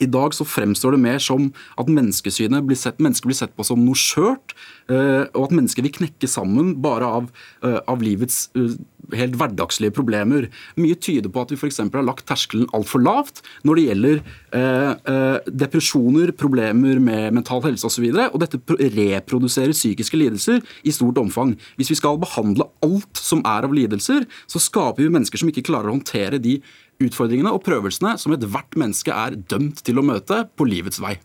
[0.03, 3.65] I dag så fremstår det mer som at menneskesynet blir sett, mennesker blir sett på
[3.67, 4.55] som noe skjørt,
[4.91, 7.31] eh, og at mennesker vil knekke sammen bare av,
[7.63, 8.75] eh, av livets eh,
[9.13, 10.47] helt hverdagslige problemer.
[10.79, 11.81] Mye tyder på at vi f.eks.
[11.83, 14.21] har lagt terskelen altfor lavt når det gjelder
[14.57, 18.07] eh, depresjoner, problemer med mental helse osv.
[18.09, 21.55] Og, så og dette reproduserer psykiske lidelser i stort omfang.
[21.79, 25.67] Hvis vi skal behandle alt som er av lidelser, så skaper vi mennesker som ikke
[25.69, 26.59] klarer å håndtere de
[27.03, 31.17] utfordringene og prøvelsene som ethvert menneske er dømt til å møte på livets vei.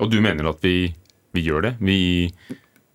[0.00, 0.90] Og du mener at vi,
[1.34, 1.76] vi gjør det?
[1.84, 2.00] Vi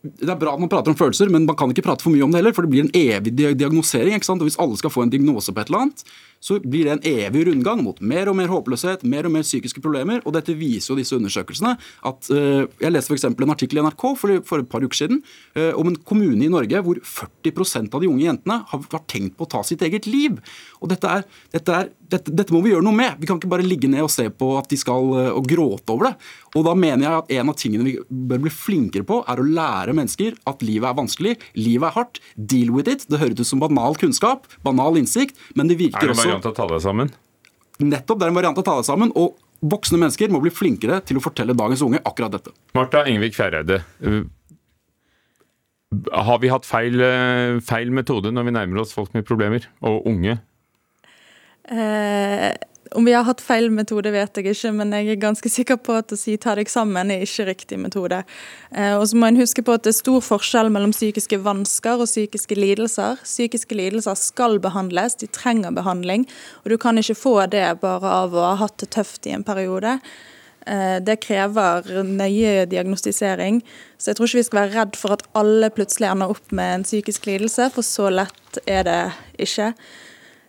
[0.05, 2.21] det er bra at man prater om følelser, men man kan ikke prate for mye
[2.25, 2.53] om det heller.
[2.53, 4.13] For det blir en evig diagnosering.
[4.13, 4.43] ikke sant?
[4.43, 6.03] Og Hvis alle skal få en diagnose på et eller annet,
[6.45, 9.81] så blir det en evig rundgang mot mer og mer håpløshet, mer og mer psykiske
[9.81, 10.21] problemer.
[10.25, 11.73] Og dette viser jo disse undersøkelsene.
[12.05, 13.25] at uh, Jeg leste f.eks.
[13.31, 15.23] en artikkel i NRK for, for, et par uker siden
[15.57, 19.39] uh, om en kommune i Norge hvor 40% av de unge jentene har, har tenkt
[19.39, 20.37] på å ta sitt eget liv.
[20.83, 23.17] Og dette, er, dette, er, dette, dette, må vi gjøre noe med.
[23.21, 25.95] Vi kan ikke bare ligge ned og se på at de skal uh, og gråte
[25.95, 26.15] over det.
[26.55, 27.97] Og da mener jeg at en av tingene vi
[28.29, 32.21] bør bli flinkere på, er å lære mennesker at livet er vanskelig, livet er hardt.
[32.37, 33.09] Deal with it.
[33.09, 36.57] Det høres ut som banal kunnskap, banal innsikt, men det virker også variant av å
[36.59, 37.11] ta deg sammen?
[37.79, 39.11] Nettopp, det er en variant av å ta deg sammen.
[39.15, 42.51] og Voksne mennesker må bli flinkere til å fortelle dagens unge akkurat dette.
[42.75, 43.79] Marta Engvik Fjæreide,
[46.11, 46.99] har vi hatt feil,
[47.65, 50.37] feil, metode når vi nærmer oss folk med problemer, og unge?
[51.71, 52.51] Eh,
[52.91, 55.95] om vi har hatt feil metode, vet jeg ikke, men jeg er ganske sikker på
[55.97, 58.21] at å si ta deg sammen er ikke riktig metode.
[58.71, 62.03] Eh, og så må en huske på at det er stor forskjell mellom psykiske vansker
[62.03, 63.17] og psykiske lidelser.
[63.25, 66.27] Psykiske lidelser skal behandles, de trenger behandling.
[66.63, 69.45] Og du kan ikke få det bare av å ha hatt det tøft i en
[69.47, 69.97] periode.
[70.65, 73.61] Eh, det krever nøye diagnostisering.
[73.97, 76.79] Så jeg tror ikke vi skal være redd for at alle plutselig ender opp med
[76.79, 78.99] en psykisk lidelse, for så lett er det
[79.47, 79.73] ikke.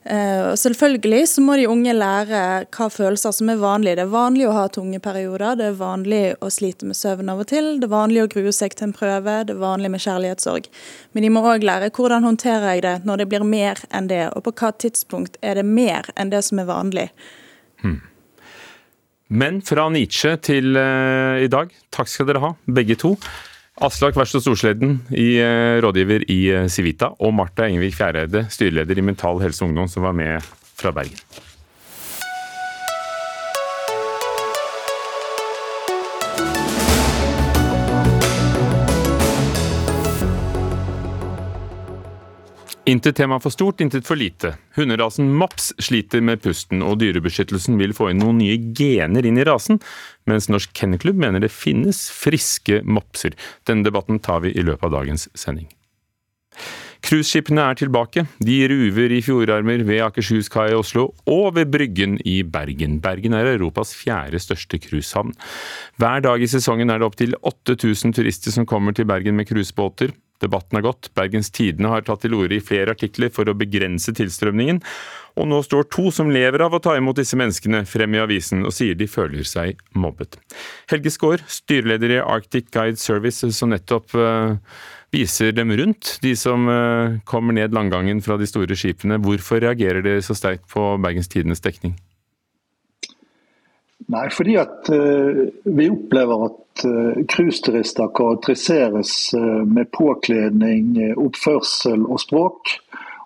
[0.06, 2.40] Uh, selvfølgelig så må de unge lære
[2.70, 3.96] hva følelser som er vanlige.
[3.98, 7.42] Det er vanlig å ha tunge perioder, det er vanlig å slite med søvn av
[7.42, 10.04] og til, det er vanlig å grue seg til en prøve, det er vanlig med
[10.04, 10.68] kjærlighetssorg.
[11.10, 14.28] Men de må òg lære hvordan håndterer jeg det når det blir mer enn det,
[14.30, 17.08] og på hva tidspunkt er det mer enn det som er vanlig.
[17.82, 17.98] Hmm.
[19.26, 23.16] Men fra Nietzsche til uh, i dag, takk skal dere ha, begge to.
[23.84, 29.04] Aslak Verstad Storsleden, i, eh, rådgiver i Sivita, Civita, og Marta Engevik Fjæreide, styreleder i
[29.04, 30.40] Mental Helse Ungdom, som var med
[30.80, 31.18] fra Bergen.
[42.86, 44.52] Intet tema for stort, intet for lite.
[44.76, 49.46] Hunderasen Mops sliter med pusten, og Dyrebeskyttelsen vil få inn noen nye gener inn i
[49.48, 49.80] rasen,
[50.30, 53.34] mens Norsk Kennelklubb mener det finnes friske mopser.
[53.66, 55.66] Denne debatten tar vi i løpet av dagens sending.
[57.06, 58.22] Cruiseskipene er tilbake.
[58.38, 63.00] De ruver i fjordarmer ved Akershuskai i Oslo og ved Bryggen i Bergen.
[63.02, 65.34] Bergen er Europas fjerde største cruisehavn.
[65.98, 70.14] Hver dag i sesongen er det opptil 8000 turister som kommer til Bergen med cruisebåter.
[70.42, 71.10] Debatten er gått.
[71.16, 74.82] Bergens Tidende har tatt til orde i flere artikler for å begrense tilstrømningen.
[75.36, 78.64] Og nå står to som lever av å ta imot disse menneskene frem i avisen
[78.64, 80.38] og sier de føler seg mobbet.
[80.92, 84.56] Helge Skaar, styreleder i Arctic Guide Service, som nettopp uh,
[85.12, 89.20] viser dem rundt, de som uh, kommer ned landgangen fra de store skipene.
[89.20, 91.98] Hvorfor reagerer dere så sterkt på Bergens Tidendes dekning?
[94.06, 102.76] Nei, fordi at uh, vi opplever at uh, karakteriseres uh, med påkledning, oppførsel og språk.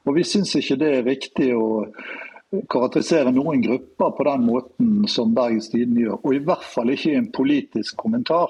[0.08, 1.90] Og vi syns ikke det er riktig å
[2.72, 6.18] karakterisere noen grupper på den måten som Bergens Tidende gjør.
[6.24, 8.48] Og i hvert fall ikke i en politisk kommentar.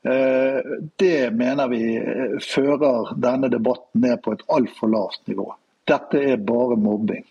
[0.00, 1.82] Det mener vi
[2.40, 5.50] fører denne debatten ned på et altfor lavt nivå.
[5.90, 7.26] Dette er bare mobbing.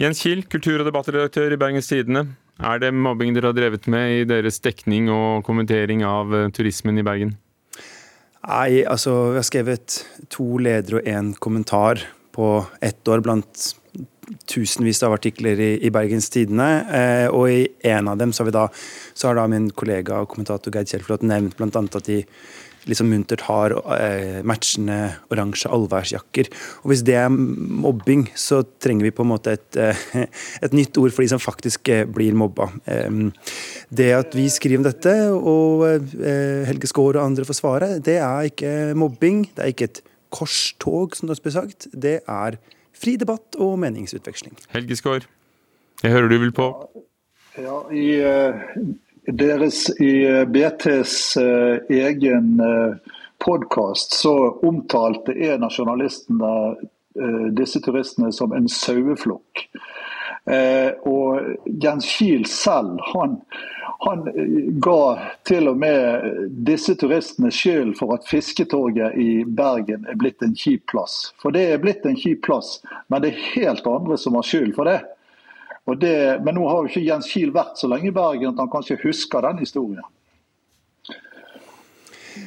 [0.00, 2.28] Jens Kiel, kultur- og debattredaktør i Bergens Tidende.
[2.58, 6.98] Er det mobbing dere har drevet med i deres dekning og kommentering av eh, turismen
[6.98, 7.36] i Bergen?
[8.48, 9.98] Nei, altså vi har skrevet
[10.32, 12.02] to ledere og én kommentar
[12.34, 12.48] på
[12.82, 13.68] ett år blant
[14.50, 16.68] tusenvis av artikler i, i Bergens Tidende.
[16.90, 17.60] Eh, og i
[17.92, 18.66] en av dem så har, da,
[19.14, 21.70] så har da min kollega og kommentator Geir Kjellflot nevnt bl.a.
[21.70, 22.22] at de
[22.88, 24.98] liksom muntert har eh, matchende
[25.32, 26.50] oransje allværsjakker.
[26.82, 30.26] Og Hvis det er mobbing, så trenger vi på en måte et, eh,
[30.64, 32.70] et nytt ord for de som faktisk eh, blir mobba.
[33.88, 35.84] Det at vi skriver om dette, og
[36.68, 39.46] Helge Skaar og andre får svare, det er ikke mobbing.
[39.54, 40.02] Det er ikke et
[40.34, 41.88] korstog, som det har sagt.
[41.92, 42.58] Det er
[42.98, 44.56] fri debatt og meningsutveksling.
[44.74, 45.28] Helge Skaar,
[46.02, 46.72] jeg hører du vil på.
[47.58, 48.20] Ja, i
[49.32, 52.96] deres, I eh, BTs eh, egen eh,
[53.38, 56.52] podkast så omtalte en av journalistene
[57.50, 59.62] disse turistene som en saueflokk.
[61.10, 63.34] og Jens Kiel selv han,
[64.04, 64.22] han,
[64.84, 65.00] ga
[65.48, 66.28] til og med
[66.68, 71.32] disse turistene skyld for at Fisketorget i Bergen er blitt en kjip plass.
[71.42, 72.76] For det er blitt en kjip plass,
[73.10, 75.00] men det er helt andre som har skyld for det.
[75.96, 78.70] Det, men nå har jo ikke Jens Kiel vært så lenge i Bergen at han
[78.72, 80.04] kanskje husker den historien.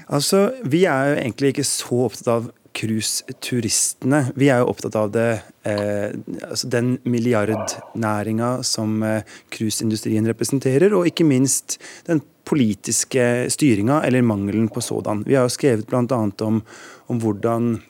[0.08, 4.22] Altså, Vi er jo egentlig ikke så opptatt av cruiseturistene.
[4.40, 6.14] Vi er jo opptatt av det, eh,
[6.48, 14.82] altså den milliardnæringa som eh, representerer, og ikke minst den politiske styringa, eller mangelen på
[14.82, 15.24] sådan.
[15.28, 16.32] Vi har jo skrevet bl.a.
[16.42, 16.62] Om,
[17.08, 17.82] om hvordan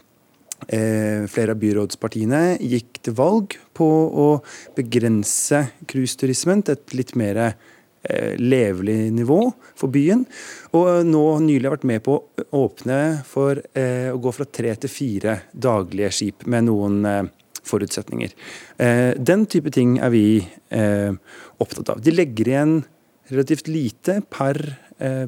[0.70, 3.88] Eh, flere av byrådspartiene gikk til valg på
[4.24, 4.28] å
[4.78, 9.40] begrense cruiseturismen til et litt mer eh, levelig nivå
[9.74, 10.22] for byen.
[10.78, 14.76] Og nå nylig har vært med på å åpne for eh, å gå fra tre
[14.84, 18.32] til fire daglige skip med noen forutsetninger.
[19.22, 20.42] Den type ting er vi
[21.62, 22.00] opptatt av.
[22.02, 22.72] De legger igjen
[23.30, 24.58] relativt lite per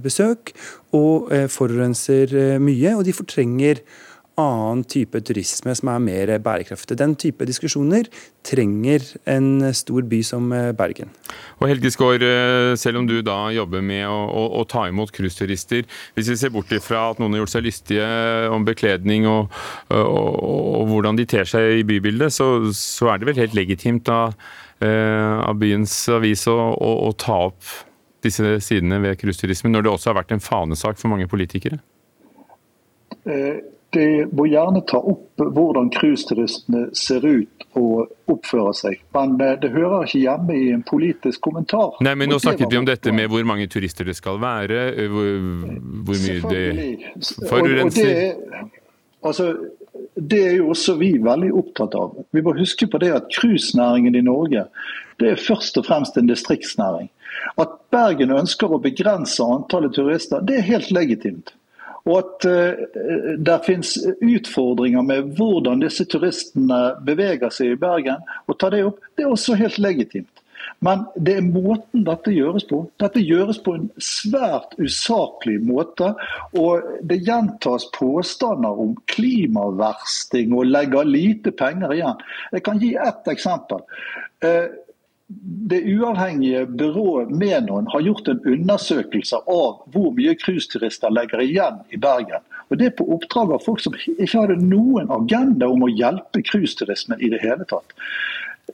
[0.01, 0.49] besøk
[0.97, 3.83] og forurenser mye, og de fortrenger
[4.39, 6.97] annen type turisme som er mer bærekraftig.
[6.97, 8.07] Den type diskusjoner
[8.45, 11.11] trenger en stor by som eh, Bergen.
[11.61, 15.13] Og Helge Skår, eh, selv om du da jobber med å, å, å ta imot
[15.13, 15.85] cruiseturister,
[16.17, 18.09] hvis vi ser bort ifra at noen har gjort seg lystige
[18.53, 19.53] om bekledning og,
[19.93, 20.33] og,
[20.81, 24.33] og hvordan de ter seg i bybildet, så, så, er det vel helt legitimt av,
[24.81, 27.61] eh, av byens avis å, å ta opp
[28.23, 31.77] disse sidene ved cruiseturismen, når det også har vært en fanesak for mange politikere?
[33.29, 39.55] Eh de må gjerne ta opp hvordan cruiseturistene ser ut og oppfører seg, men eh,
[39.61, 41.97] det hører ikke hjemme i en politisk kommentar.
[42.05, 45.09] Nei, men Nå snakket vi om dette med hvor mange turister det skal være, eh,
[45.13, 45.31] hvor,
[46.09, 48.69] hvor mye det forurenser.
[49.23, 49.53] Altså,
[50.19, 52.17] det er jo også vi veldig opptatt av.
[52.35, 54.67] Vi må huske på det at cruisenæringen i Norge
[55.21, 57.09] det er først og fremst en distriktsnæring.
[57.61, 61.53] At Bergen ønsker å begrense antallet turister, det er helt legitimt.
[62.09, 68.23] Og at uh, det finnes utfordringer med hvordan disse turistene beveger seg i Bergen.
[68.47, 70.43] og tar det opp, Det er også helt legitimt.
[70.83, 72.81] Men det er måten dette gjøres på.
[72.99, 76.11] Dette gjøres på en svært usaklig måte.
[76.59, 82.23] Og det gjentas påstander om klimaversting og legger lite penger igjen.
[82.51, 83.83] Jeg kan gi ett eksempel.
[84.43, 84.67] Uh,
[85.69, 91.97] det uavhengige byrået Menon har gjort en undersøkelse av hvor mye cruiseturister legger igjen i
[91.97, 92.43] Bergen.
[92.69, 97.21] Og Det på oppdrag av folk som ikke hadde noen agenda om å hjelpe cruiseturismen
[97.21, 97.95] i det hele tatt.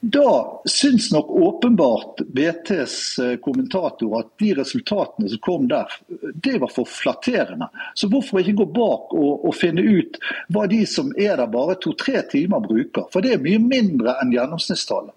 [0.01, 5.91] Da syns nok åpenbart BTs eh, kommentator at de resultatene som kom der,
[6.33, 7.67] det var for flatterende.
[7.93, 10.19] Så hvorfor ikke gå bak og, og finne ut
[10.53, 13.09] hva de som er der bare to-tre timer bruker?
[13.11, 15.15] For det er mye mindre enn gjennomsnittstallet.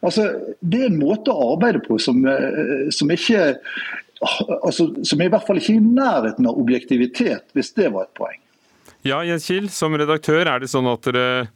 [0.00, 0.26] Altså,
[0.60, 3.56] det er en måte å arbeide på som, eh, som ikke
[4.20, 8.16] altså, Som er i hvert fall ikke i nærheten av objektivitet, hvis det var et
[8.18, 8.40] poeng.
[9.06, 11.48] Ja, Jens Kiel, som redaktør, er det sånn at dere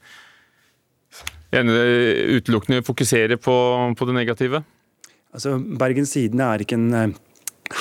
[1.54, 3.54] utelukkende fokuserer på,
[3.94, 4.64] på det negative?
[5.34, 7.14] Altså, Bergens Tidende er ikke en eh,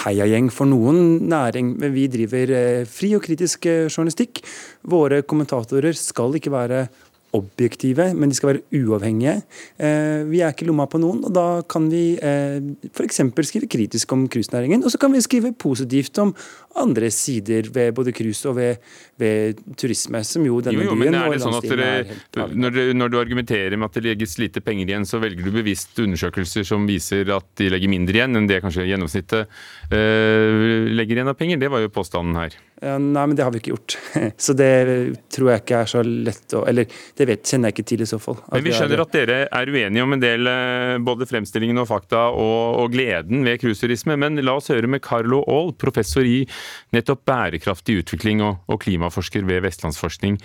[0.03, 4.41] heiagjeng for noen næring, men vi driver eh, fri og kritisk eh, journalistikk.
[4.89, 6.85] Våre kommentatorer skal ikke være
[7.33, 9.39] objektive, men de skal være uavhengige.
[9.81, 12.59] Eh, vi er ikke lomma på noen, og da kan vi eh,
[12.91, 13.21] f.eks.
[13.49, 14.83] skrive kritisk om cruisenæringen.
[14.85, 16.33] Og så kan vi skrive positivt om
[16.79, 18.77] andre sider ved både cruise og ved,
[19.21, 23.13] ved, turisme, som jo denne jo, jo, byen og sånn dere, er når, du, når
[23.13, 26.85] du argumenterer med at det legges lite penger igjen, så velger du bevisst undersøkelser som
[26.89, 29.49] viser at de legger mindre igjen enn det kanskje gjennomsnittet
[29.93, 31.61] uh, legger igjen av penger.
[31.61, 32.57] Det var jo påstanden her.
[32.83, 33.95] Ja, nei, men det har vi ikke gjort.
[34.45, 34.71] Så det
[35.31, 38.07] tror jeg ikke er så lett å Eller det vet, kjenner jeg ikke til i
[38.09, 38.39] så fall.
[38.51, 42.25] Men vi skjønner at dere er uenige om en del eh, både fremstillingen og fakta
[42.35, 44.17] og, og gleden ved cruiseturisme.
[44.19, 46.41] Men la oss høre med Carlo Aall, professor i
[46.95, 50.41] nettopp bærekraftig utvikling og, og klimaforsker ved Vestlandsforskning.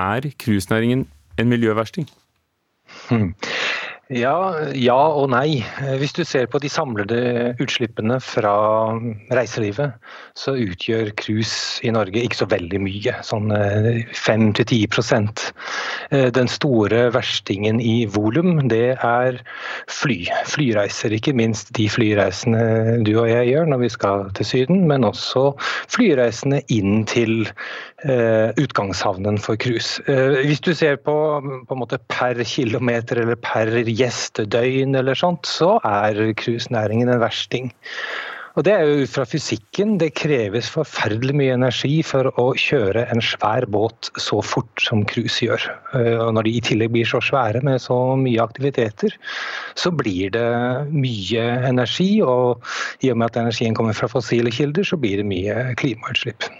[0.00, 2.08] Er cruisenæringen en miljøversting?
[3.08, 3.34] Hmm.
[4.10, 5.62] Ja, ja, og nei.
[6.00, 8.54] Hvis du ser på de samlede utslippene fra
[9.32, 9.94] reiselivet,
[10.36, 13.14] så utgjør cruise i Norge ikke så veldig mye.
[13.24, 15.46] Sånn 5-10 eh, eh,
[16.12, 19.38] Den store verstingen i volum, det er
[19.88, 20.18] fly.
[20.50, 21.14] Flyreiser.
[21.16, 25.44] Ikke minst de flyreisene du og jeg gjør når vi skal til Syden, men også
[25.92, 27.46] flyreisene inn til
[28.04, 30.02] uh, utgangshavnen for cruise.
[30.08, 31.16] Uh, hvis du ser på,
[31.68, 37.72] på en måte per kilometer eller per gjestedøgn eller sånt, så er cruisenæringen en versting.
[38.52, 39.94] Og Det er jo fra fysikken.
[40.00, 45.40] Det kreves forferdelig mye energi for å kjøre en svær båt så fort som cruise
[45.46, 45.64] gjør.
[45.96, 49.16] Eh, og Når de i tillegg blir så svære med så mye aktiviteter,
[49.74, 50.48] så blir det
[50.92, 52.20] mye energi.
[52.20, 52.60] Og
[53.00, 56.50] i og med at energien kommer fra fossile kilder, så blir det mye klimautslipp.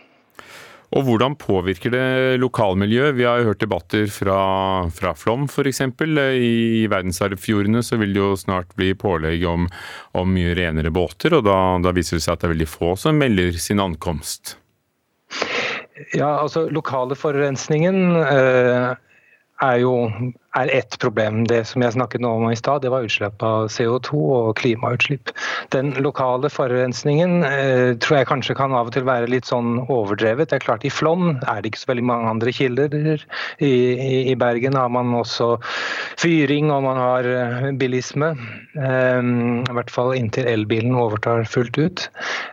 [0.93, 3.17] Og hvordan påvirker det lokalmiljøet?
[3.17, 4.41] Vi har jo hørt debatter fra,
[4.93, 5.81] fra Flom f.eks.
[5.81, 9.69] I verdensarvfjordene så vil det jo snart bli pålegg om,
[10.19, 12.93] om mye renere båter, og da, da, viser det seg at det er veldig få
[13.01, 14.59] som melder sin ankomst.
[16.13, 18.93] Ja, altså lokale forurensningen eh,
[19.65, 19.95] er jo
[20.59, 21.45] er ett problem.
[21.49, 25.33] Det som jeg snakket om i stad, det var utslipp av CO2 og klimautslipp.
[25.73, 30.51] Den lokale forurensningen eh, tror jeg kanskje kan av og til være litt sånn overdrevet.
[30.51, 33.25] Det er klart I Flåm er det ikke så veldig mange andre kilder.
[33.65, 35.55] I, i, i Bergen har man også
[36.21, 38.35] fyring og man har eh, bilisme.
[38.77, 42.07] Eh, I hvert fall inntil elbilen overtar fullt ut.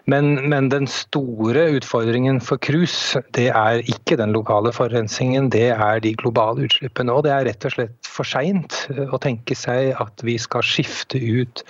[0.10, 6.00] Men, men den store utfordringen for cruise, det er ikke den lokale forurensningen, det er
[6.04, 7.14] de globale utslippene.
[7.14, 11.20] Og det er rett og slett for seint å tenke seg at vi skal skifte
[11.20, 11.64] ut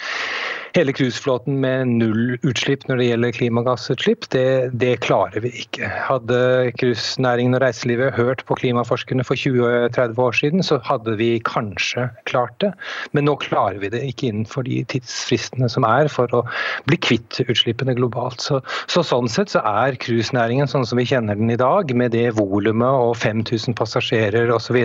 [0.75, 5.89] hele cruiseflåten med null utslipp når det gjelder klimagassutslipp, det, det klarer vi ikke.
[6.07, 6.39] Hadde
[6.79, 12.55] cruisenæringen og reiselivet hørt på klimaforskerne for 20-30 år siden, så hadde vi kanskje klart
[12.63, 12.73] det.
[13.17, 16.43] Men nå klarer vi det ikke innenfor de tidsfristene som er for å
[16.89, 18.43] bli kvitt utslippene globalt.
[18.43, 22.13] Så, så sånn sett så er cruisenæringen sånn som vi kjenner den i dag, med
[22.15, 24.77] det volumet og 5000 passasjerer osv.,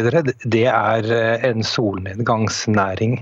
[0.44, 1.06] det er
[1.46, 3.20] en solnedgangsnæring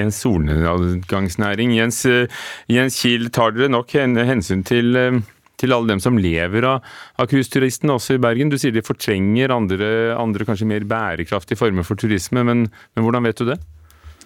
[0.00, 1.74] en solnedgangsnæring.
[1.76, 2.26] Jens, eh,
[2.70, 5.20] Jens Kiel, tar dere nok hensyn til, eh,
[5.56, 6.82] til alle dem som lever av,
[7.18, 8.50] av cruiseturistene, også i Bergen?
[8.50, 13.24] Du sier de fortrenger andre, andre kanskje mer bærekraftige former for turisme, men, men hvordan
[13.24, 13.58] vet du det?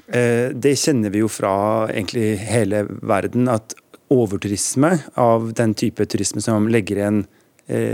[0.09, 3.75] Eh, det kjenner vi jo fra egentlig hele verden, at
[4.09, 7.27] overturisme av den type turisme som legger igjen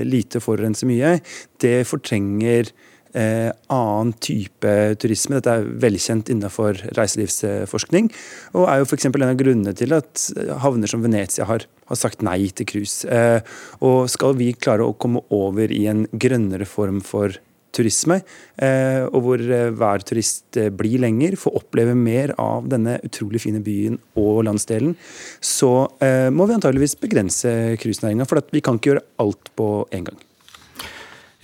[0.06, 1.16] lite og forurenser mye,
[1.58, 2.68] det fortrenger
[3.14, 5.38] annen type turisme.
[5.38, 8.11] Dette er velkjent innenfor reiselivsforskning,
[8.59, 9.07] og er jo f.eks.
[9.11, 10.27] en av grunnene til at
[10.64, 13.07] havner som Venezia har, har sagt nei til cruise.
[13.07, 13.40] Eh,
[13.85, 17.38] og skal vi klare å komme over i en grønnere form for
[17.74, 18.20] turisme,
[18.62, 23.42] eh, og hvor eh, hver turist eh, blir lenger, får oppleve mer av denne utrolig
[23.42, 24.94] fine byen og landsdelen,
[25.42, 30.10] så eh, må vi antageligvis begrense cruisenæringa, for vi kan ikke gjøre alt på en
[30.10, 30.21] gang.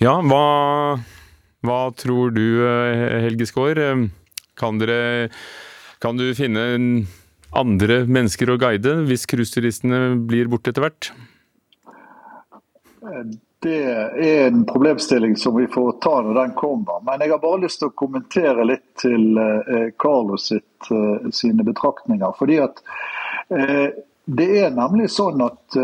[0.01, 0.45] Ja, hva
[1.65, 3.77] hva tror du, eh, Helge Skaar?
[3.77, 4.07] Eh,
[4.57, 4.81] kan,
[6.01, 6.65] kan du finne
[7.51, 11.11] andre mennesker å guide hvis cruiseturistene blir borte etter hvert?
[13.61, 17.01] det er en problemstilling som vi får ta når den kommer.
[17.05, 21.65] Men jeg har bare lyst til å kommentere litt til eh, Carlos sitt, eh, sine
[21.67, 22.33] betraktninger.
[22.39, 22.81] fordi at
[23.53, 23.91] eh,
[24.25, 25.75] det er nemlig sånn at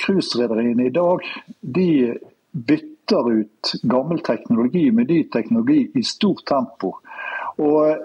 [0.00, 1.24] cruiserederiene i dag
[1.60, 1.88] de
[2.50, 6.96] bytter ut gammel teknologi med ny teknologi i stort tempo.
[7.58, 7.96] Og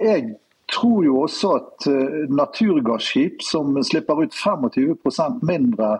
[0.00, 0.34] jeg
[0.72, 1.86] tror jo også at
[2.30, 5.98] naturgasskip som slipper ut 25% mindre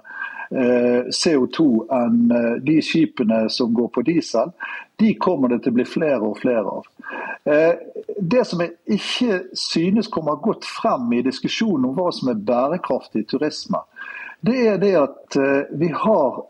[0.50, 4.52] Eh, CO2 enn eh, de skipene som går på diesel,
[5.00, 6.86] de kommer det til å bli flere og flere av.
[7.48, 7.72] Eh,
[8.20, 13.24] det som jeg ikke synes kommer godt frem i diskusjonen om hva som er bærekraftig
[13.32, 13.80] turisme,
[14.44, 15.36] det er det at
[15.80, 16.42] vi har,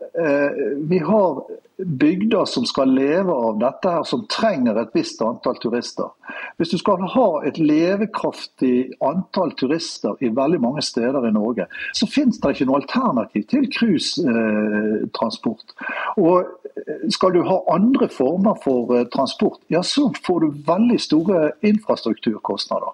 [0.89, 1.45] vi har
[1.77, 6.13] bygder som skal leve av dette, her, som trenger et visst antall turister.
[6.57, 12.07] Hvis du skal ha et levekraftig antall turister i veldig mange steder i Norge, så
[12.07, 15.75] finnes det ikke noe alternativ til cruisetransport.
[16.21, 21.51] Og skal du ha andre former for eh, transport, ja så får du veldig store
[21.65, 22.91] infrastrukturkostnader.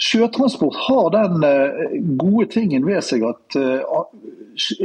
[0.00, 3.82] Sjøtransport har den eh, gode tingen ved seg at eh,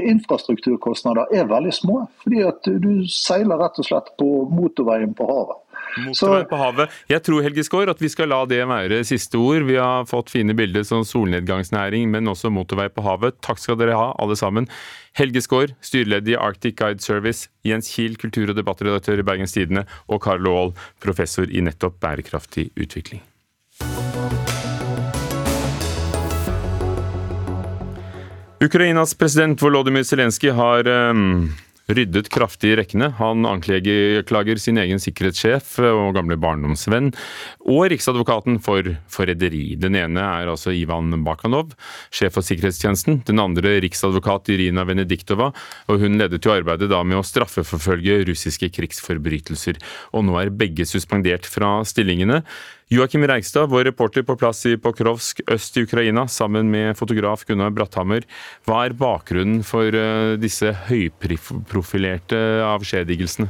[0.08, 2.02] infrastrukturkostnader er veldig små.
[2.24, 5.64] Fordi at du seiler rett og slett på motorveien på havet.
[6.04, 6.98] Motorveien på havet.
[7.10, 9.66] Jeg tror Helge Skår, at vi skal la det være siste ord.
[9.70, 13.40] Vi har fått fine bilder som solnedgangsnæring, men også motorvei på havet.
[13.46, 14.70] Takk skal dere ha, alle sammen.
[15.18, 19.88] Helge Skår, styreleder i Arctic Guide Service, Jens Kiel, kultur- og debattredaktør i Bergens Tidende,
[20.08, 23.24] og Karl Aall, professor i nettopp bærekraftig utvikling.
[28.58, 31.52] Ukrainas president Volodymyr Zelenskyj har um,
[31.94, 33.12] ryddet kraftig i rekkene.
[33.20, 37.12] Han anklager sin egen sikkerhetssjef og gamle barndomsvenn,
[37.70, 39.76] og Riksadvokaten for forræderi.
[39.78, 41.76] Den ene er altså Ivan Bakanov,
[42.10, 43.22] sjef for sikkerhetstjenesten.
[43.30, 45.52] Den andre riksadvokat Irina Venediktova,
[45.86, 49.78] og hun ledet jo arbeidet da med å straffeforfølge russiske krigsforbrytelser.
[50.18, 52.42] Og nå er begge suspendert fra stillingene.
[52.88, 57.74] Joakim Reigstad, vår reporter på plass i Pokrovsk øst i Ukraina, sammen med fotograf Gunnar
[57.76, 58.24] Bratthammer.
[58.64, 63.50] Hva er bakgrunnen for eh, disse høyprofilerte avskjedigelsene?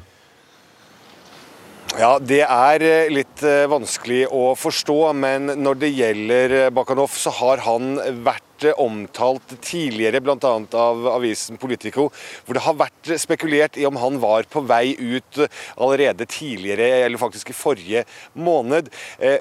[1.97, 7.09] Ja, Det er eh, litt eh, vanskelig å forstå, men når det gjelder eh, Bakanov,
[7.17, 10.51] så har han vært omtalt tidligere, bl.a.
[10.77, 12.05] av avisen Politico,
[12.45, 15.39] hvor det har vært spekulert i om han var på vei ut
[15.73, 18.89] allerede tidligere, eller faktisk i forrige måned.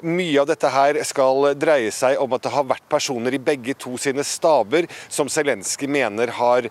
[0.05, 3.77] Mye av dette her skal dreie seg om at det har vært personer i begge
[3.77, 6.69] to sine staber som Zelenskyj mener har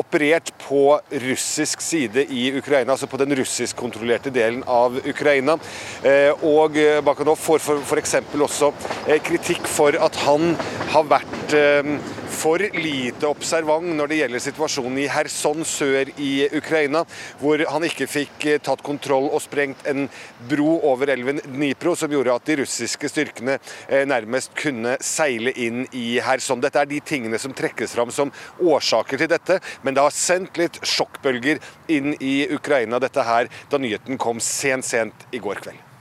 [0.00, 5.58] operert på russisk side i Ukraina, altså på den russiskkontrollerte delen av Ukraina.
[6.04, 8.16] Eh, og Bakanov får f.eks.
[8.32, 8.72] også
[9.06, 10.54] eh, kritikk for at han
[10.94, 11.94] har vært eh,
[12.32, 17.04] for lite observant når det gjelder situasjonen i Kherson sør i Ukraina,
[17.40, 20.08] hvor han ikke fikk eh, tatt kontroll og sprengt en
[20.50, 25.84] bro over elven Dnipro, som gjorde at de russiske styrkene eh, nærmest kunne seile inn
[25.92, 26.62] i Kherson.
[26.64, 30.60] Dette er de tingene som trekkes fram som årsaker til dette, men det har sendt
[30.60, 31.62] litt sjokkbølger
[31.92, 35.91] inn i Ukraina, dette her, da nyheten kom sent, sent i går kveld.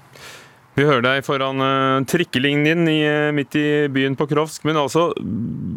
[0.71, 4.63] Vi hører deg foran uh, trikkelinjen i, uh, midt i byen på Krovsk.
[4.67, 5.09] Men altså,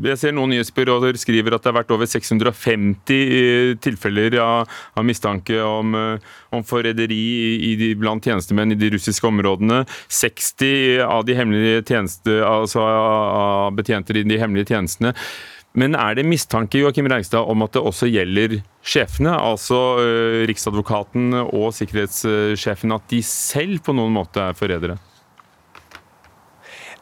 [0.06, 5.06] jeg ser noen nyhetsbyråer skriver at det har vært over 650 uh, tilfeller av, av,
[5.06, 9.82] mistanke om, uh, om forræderi blant tjenestemenn i de russiske områdene.
[10.06, 11.40] 60 av de
[11.82, 15.16] tjeneste, altså av betjenter i de hemmelige tjenestene.
[15.74, 21.34] Men er det mistanke Joachim Reigstad, om at det også gjelder sjefene, altså uh, Riksadvokaten
[21.48, 25.00] og sikkerhetssjefen, at de selv på noen måte er forrædere?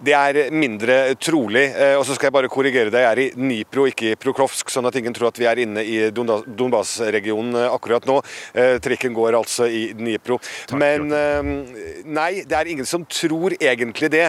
[0.03, 1.69] Det er mindre trolig.
[1.79, 3.05] Eh, og så skal jeg bare korrigere deg.
[3.05, 5.85] Jeg er i Dnipro, ikke i Prokrovsk, sånn at ingen tror at vi er inne
[5.87, 8.19] i Donbas-regionen eh, akkurat nå.
[8.59, 10.41] Eh, trikken går altså i Dnipro.
[10.75, 14.25] Men nei, det er ingen som tror egentlig det.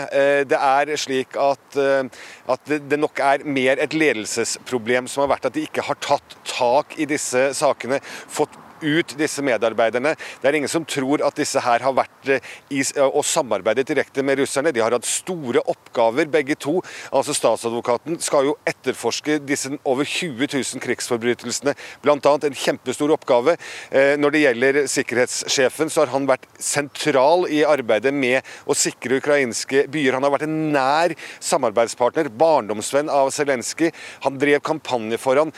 [0.49, 1.77] Det er slik at,
[2.53, 6.37] at det nok er mer et ledelsesproblem som har vært at de ikke har tatt
[6.49, 8.01] tak i disse sakene.
[8.03, 10.13] fått ut disse medarbeiderne.
[10.41, 13.87] Det er ingen som tror at disse her har vært eh, i, eh, og samarbeidet
[13.89, 14.73] direkte med russerne.
[14.75, 16.79] De har hatt store oppgaver, begge to.
[17.15, 22.17] Altså Statsadvokaten skal jo etterforske disse over 20 000 krigsforbrytelsene, bl.a.
[22.19, 23.55] en kjempestor oppgave.
[23.91, 29.21] Eh, når det gjelder sikkerhetssjefen, så har han vært sentral i arbeidet med å sikre
[29.21, 30.17] ukrainske byer.
[30.17, 33.93] Han har vært en nær samarbeidspartner, barndomsvenn av Zelenskyj.
[34.27, 35.51] Han drev kampanje for han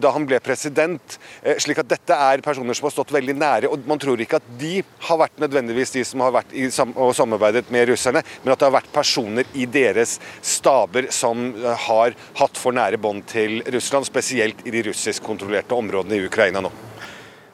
[0.00, 1.16] da han ble president.
[1.62, 3.68] slik at dette er personer personer som har stått veldig nære.
[3.68, 7.14] og Man tror ikke at de har vært nødvendigvis de som har vært i, og
[7.14, 12.14] samarbeidet med russerne, men at det har vært personer i deres staber som eh, har
[12.38, 16.70] hatt for nære bånd til Russland, spesielt i de russiskkontrollerte områdene i Ukraina nå.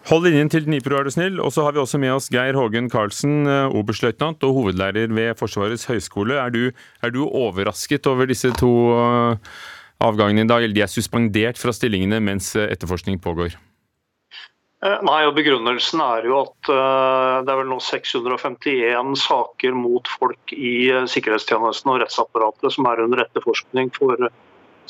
[0.06, 1.40] Hold linjen til Dnipro, er du snill.
[1.42, 5.34] Og så har vi også med oss Geir Hågen Karlsen, eh, oberstløytnant og hovedlærer ved
[5.38, 6.38] Forsvarets høgskole.
[6.38, 9.36] Er er du overrasket over disse to eh,
[10.00, 10.62] avgangene i dag?
[10.62, 13.56] Eller de er suspendert fra stillingene mens etterforskning pågår?
[14.86, 20.90] Nei, og Begrunnelsen er jo at det er vel nå 651 saker mot folk i
[21.10, 24.28] sikkerhetstjenesten og rettsapparatet som er under etterforskning for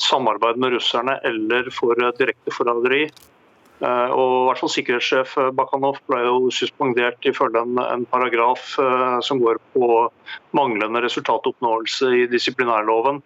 [0.01, 3.07] samarbeid med russerne eller for direkte forræderi.
[3.77, 8.75] Eh, og i hvert fall Sikkerhetssjef Bakhanov ble jo suspendert ifølge en, en paragraf
[9.25, 9.89] som går på
[10.57, 13.21] manglende resultatoppnåelse i disiplinærloven.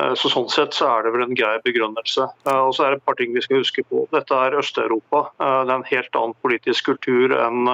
[0.00, 2.28] Uh, så Sånn sett så er det vel en grei begrunnelse.
[2.48, 4.06] Uh, og så er det et par ting vi skal huske på.
[4.14, 5.26] Dette er Øst-Europa.
[5.38, 7.66] det er en helt annen politisk kultur enn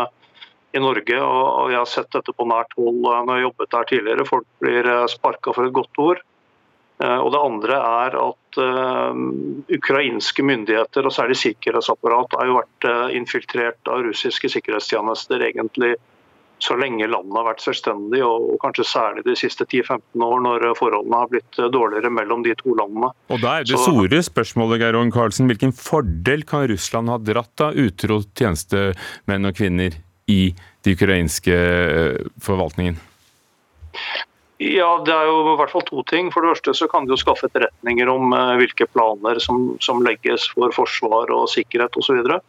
[0.77, 1.21] i Norge.
[1.21, 4.29] Og, Jeg har sett dette på nært hold når jeg jobbet der tidligere.
[4.29, 6.25] Folk blir sparka for et godt ord.
[7.05, 8.59] Eh, og Det andre er at
[9.77, 15.97] ukrainske myndigheter, og særlig sikkerhetsapparat, har jo vært infiltrert av russiske sikkerhetstjenester egentlig
[16.63, 20.67] så lenge landet har vært selvstendig, og, og kanskje særlig de siste 10-15 år, når
[20.79, 23.11] forholdene har blitt dårligere mellom de to landene.
[23.33, 25.51] Og Da er det så, store spørsmålet, Geir Ågen Karlsen.
[25.51, 31.57] Hvilken fordel kan Russland ha dratt av utro tjenestemenn og -kvinner i de ukrainske
[32.43, 32.97] forvaltningen?
[34.59, 36.31] Ja, Det er jo i hvert fall to ting.
[36.33, 40.01] For det første så kan de jo skaffe etterretninger om uh, hvilke planer som, som,
[40.05, 42.23] legges for forsvar og sikkerhet osv.
[42.25, 42.45] Uh, eh,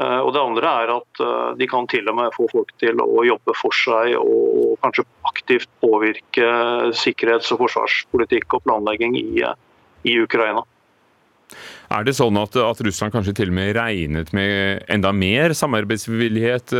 [0.00, 3.24] og det andre er at uh, de kan til og med få folk til å
[3.28, 6.46] jobbe for seg og kanskje aktivt påvirke
[6.96, 9.42] sikkerhets- og forsvarspolitikk og planlegging i,
[10.08, 10.64] i Ukraina.
[11.92, 16.72] Er det sånn at, at, Russland kanskje til og med regnet med enda mer samarbeidsvillighet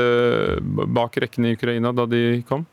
[0.97, 2.65] bak rekkene i Ukraina da de kom?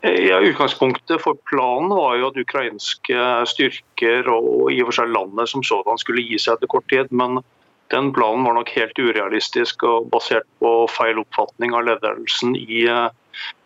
[0.00, 5.50] Ja, Utgangspunktet for planen var jo at ukrainske styrker og i og for seg landet
[5.50, 7.10] som sådan skulle gi seg etter kort tid.
[7.10, 7.40] Men
[7.88, 13.08] den planen var nok helt urealistisk og basert på feil oppfatning av ledelsen i eh,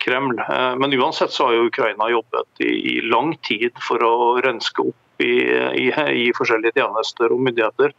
[0.04, 0.38] Kreml.
[0.38, 4.14] Eh, men uansett så har jo Ukraina jobbet i lang tid for å
[4.44, 5.34] renske opp i,
[5.82, 7.94] i, i forskjellige tjenester og myndigheter.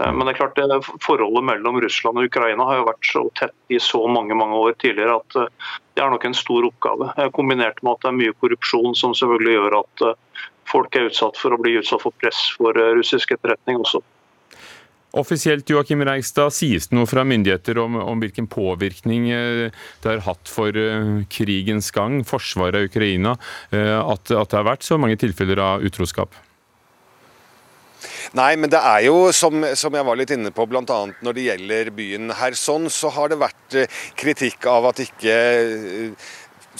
[0.00, 3.26] Eh, men det er klart det forholdet mellom Russland og Ukraina har jo vært så
[3.36, 7.12] tett i så mange mange år tidligere at det er nok en stor oppgave.
[7.36, 10.10] Kombinert med at det er mye korrupsjon som selvfølgelig gjør at
[10.68, 14.00] folk er utsatt for å bli utsatt for press for russisk etterretning også.
[15.16, 20.50] Offisielt Joachim Reigstad, sies det noe fra myndigheter om, om, hvilken påvirkning det har hatt
[20.52, 20.76] for
[21.32, 23.32] krigens gang, forsvaret av Ukraina,
[23.72, 26.36] at, at det har vært så mange tilfeller av utroskap?
[28.36, 30.98] Nei, men det er jo, som, som jeg var litt inne på, bl.a.
[31.24, 36.28] når det gjelder byen Kherson, så har det vært eh, kritikk av at ikke eh,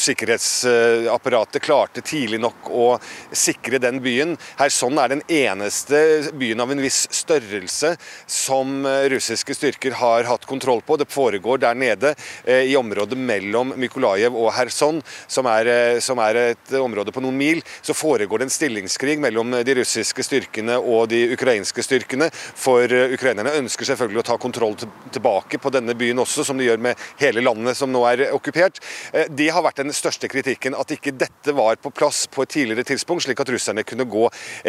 [0.03, 2.89] sikkerhetsapparatet klarte tidlig nok å
[3.33, 4.37] sikre den byen.
[4.59, 7.95] Kherson er den eneste byen av en viss størrelse
[8.27, 10.97] som russiske styrker har hatt kontroll på.
[10.97, 16.41] Det foregår der nede eh, i området mellom Mykolajev og Kherson, som eh, som er
[16.43, 17.63] et område på noen mil.
[17.83, 22.31] Så foregår det en stillingskrig mellom de russiske styrkene og de ukrainske styrkene.
[22.33, 24.77] For eh, ukrainerne ønsker selvfølgelig å ta kontroll
[25.15, 28.81] tilbake på denne byen også, som de gjør med hele landet som nå er okkupert.
[29.29, 32.55] Det har vært en den største kritikken at ikke dette var på plass på et
[32.57, 34.27] tidligere tidspunkt, slik at russerne kunne gå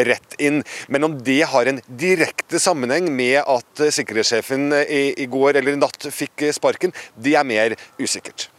[0.10, 0.62] rett inn.
[0.88, 5.60] Men om det har en direkte sammenheng med at eh, sikkerhetssjefen eh, i, i går
[5.60, 8.50] eller i natt fikk eh, sparken, det er mer usikkert.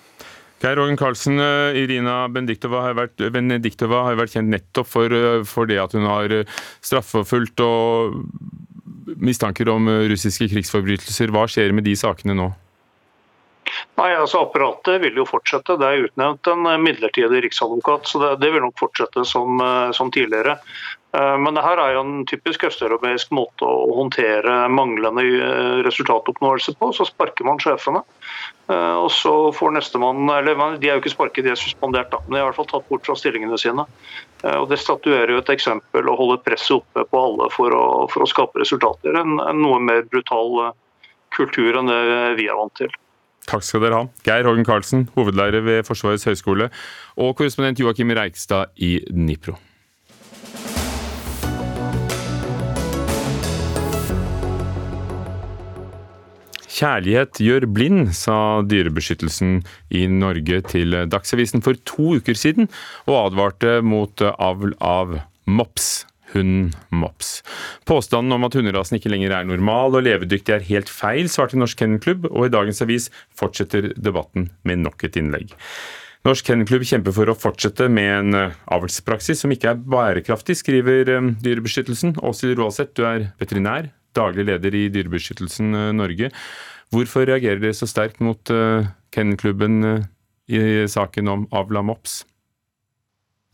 [0.60, 1.40] Geir Ågen Karlsen,
[1.80, 5.14] Irina Benediktova har, vært, Benediktova har vært kjent nettopp for,
[5.48, 6.34] for det at hun har
[6.84, 8.18] straffeforfulgt og
[9.16, 11.32] mistanker om russiske krigsforbrytelser.
[11.32, 12.50] Hva skjer med de sakene nå?
[14.00, 15.76] Nei, altså Apparatet vil jo fortsette.
[15.80, 20.12] Det er utnevnt en midlertidig riksadvokat, så det, det vil nok fortsette som, eh, som,
[20.14, 20.56] tidligere.
[21.16, 26.76] Eh, men det her er jo en typisk østeuropeisk måte å håndtere manglende eh, resultatoppnåelse
[26.80, 26.92] på.
[26.96, 28.04] Så sparker man sjefene.
[28.70, 32.20] Og så får nestemann Eller de er jo ikke sparket, de er suspendert, da.
[32.22, 33.82] Men de er i hvert fall tatt bort fra stillingene sine.
[34.46, 38.22] Og Det statuerer jo et eksempel å holde presset oppe på alle for å, for
[38.22, 39.18] å skape resultater.
[39.18, 40.70] En, en noe mer brutal
[41.34, 42.00] kultur enn det
[42.38, 42.94] vi er vant til.
[43.48, 44.10] Takk skal dere ha.
[44.26, 46.70] Geir Hågen Karlsen, hovedlærer ved Forsvarets høgskole,
[47.16, 49.56] og korrespondent Joakim Reikstad i Nipro.
[56.80, 59.58] Kjærlighet gjør blind, sa Dyrebeskyttelsen
[59.92, 62.70] i Norge til Dagsavisen for to uker siden,
[63.04, 67.40] og advarte mot avl av mops hund mops.
[67.88, 71.80] Påstanden om at hunderasen ikke lenger er normal og levedyktig er helt feil, svarte Norsk
[71.80, 75.54] Kennelklubb, og i dagens avis fortsetter debatten med nok et innlegg.
[76.28, 81.08] Norsk Kennelklubb kjemper for å fortsette med en eh, avlspraksis som ikke er bærekraftig, skriver
[81.08, 82.18] eh, Dyrebeskyttelsen.
[82.20, 86.28] Åshild Råseth, du er veterinær, daglig leder i Dyrebeskyttelsen Norge.
[86.92, 88.50] Hvorfor reagerer dere så sterkt mot
[89.14, 89.76] Kennelklubben
[90.50, 92.24] i saken om avla mops?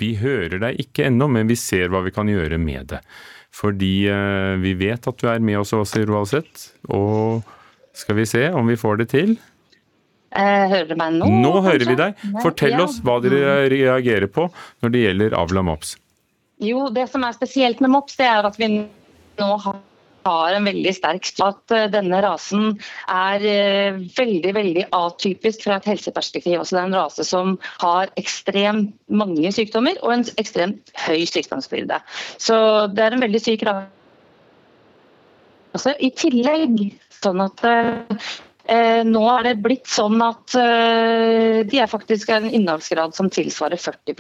[0.02, 3.02] Vi hører deg ikke ennå, men vi ser hva vi kan gjøre med det.
[3.56, 3.94] Fordi
[4.60, 6.66] vi vet at du er med oss, Åse Roaldseth.
[6.92, 7.46] Og
[7.96, 9.38] skal vi se om vi får det til?
[10.36, 11.28] Eh, hører du meg nå?
[11.30, 11.70] Nå kanskje?
[11.70, 12.24] hører vi deg.
[12.44, 13.68] Fortell oss hva dere mm.
[13.72, 14.48] reagerer på
[14.84, 15.96] når det gjelder avla mops.
[16.62, 19.80] Jo, Det som er spesielt med mops, det er at vi nå har
[20.26, 22.78] en veldig sterk at eh, denne rasen
[23.12, 26.58] er eh, veldig veldig atypisk fra et helseperspektiv.
[26.60, 32.00] Altså det er en rase som har ekstremt mange sykdommer og en ekstremt høy sykdomsbyrde.
[32.38, 32.56] Så
[32.94, 33.92] det er en veldig syk rase.
[36.00, 36.78] I tillegg
[37.20, 37.64] sånn at
[38.66, 43.78] Eh, nå er det blitt sånn at eh, de er faktisk en innholdsgrad som tilsvarer
[43.78, 44.16] 40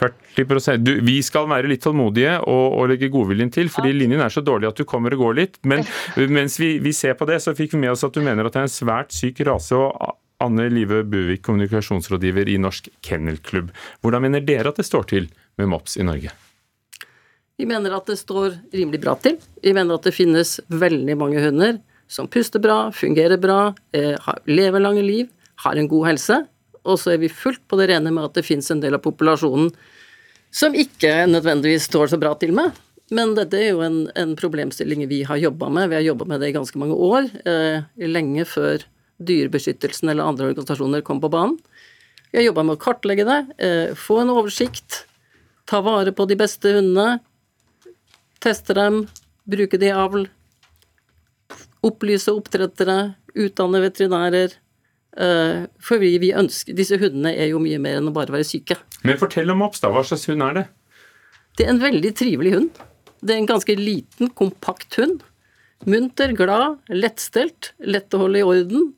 [0.00, 4.32] 40 du, Vi skal være litt tålmodige og, og legge godviljen til, fordi linjen er
[4.32, 5.60] så dårlig at du kommer og går litt.
[5.68, 5.84] Men
[6.38, 8.56] mens vi, vi, ser på det, så fikk vi med oss at du mener at
[8.56, 9.76] det er en svært syk rase.
[9.76, 13.74] og Anne Live Buvik, kommunikasjonsrådgiver i Norsk Kennelklubb.
[14.00, 15.28] Hvordan mener dere at det står til
[15.60, 16.32] med mops i Norge?
[17.60, 19.36] Vi mener at det står rimelig bra til.
[19.60, 21.76] Vi mener at det finnes veldig mange hunder
[22.10, 24.16] som puster bra, fungerer bra, eh,
[24.48, 25.28] lever lange liv,
[25.62, 26.40] har en god helse.
[26.84, 29.04] Og så er vi fullt på det rene med at det finnes en del av
[29.04, 29.68] populasjonen
[30.50, 32.74] som ikke nødvendigvis står så bra til med.
[33.10, 35.90] Men dette er jo en, en problemstilling vi har jobba med.
[35.90, 37.26] Vi har jobba med det i ganske mange år.
[37.42, 38.84] Eh, lenge før
[39.20, 41.58] Dyrebeskyttelsen eller andre organisasjoner kom på banen.
[42.30, 45.04] Vi har jobba med å kartlegge det, eh, få en oversikt,
[45.66, 47.18] ta vare på de beste hundene,
[48.38, 49.08] teste dem,
[49.50, 50.28] bruke det i avl,
[51.80, 54.52] Opplyse oppdrettere, utdanne veterinærer.
[55.10, 58.46] Uh, for vi, vi, ønsker, Disse hundene er jo mye mer enn å bare være
[58.46, 58.76] syke.
[59.02, 59.90] Men fortell om Oppstad.
[59.94, 60.64] Hva slags hund er det?
[61.58, 62.78] Det er en veldig trivelig hund.
[63.20, 65.24] Det er en ganske liten, kompakt hund.
[65.90, 68.90] Munter, glad, lettstelt, lett å holde i orden.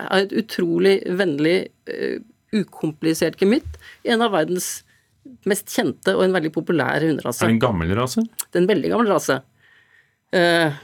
[0.00, 2.18] Er et utrolig vennlig, uh,
[2.56, 3.78] ukomplisert gemytt.
[4.02, 4.80] En av verdens
[5.48, 7.44] mest kjente og en veldig populær hunderase.
[7.44, 8.24] Er det en gammel rase?
[8.48, 9.38] Det er en veldig gammel rase.
[10.34, 10.80] Uh,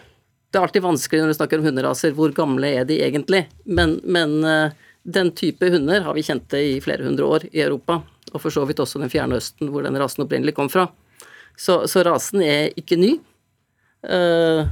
[0.57, 3.42] det er alltid vanskelig når du snakker om hunderaser, hvor gamle er de egentlig?
[3.68, 7.61] Men, men eh, den type hunder har vi kjent det i flere hundre år i
[7.61, 7.98] Europa,
[8.32, 10.86] og for så vidt også den fjerne østen, hvor den rasen opprinnelig kom fra.
[11.61, 13.12] Så, så rasen er ikke ny.
[14.07, 14.64] Uh,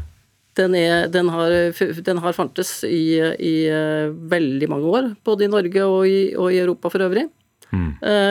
[0.56, 5.52] den, er, den, har, den, har, fantes i, i uh, veldig mange år, både i
[5.52, 7.28] Norge og i, og i Europa for øvrig.
[7.74, 7.88] Mm.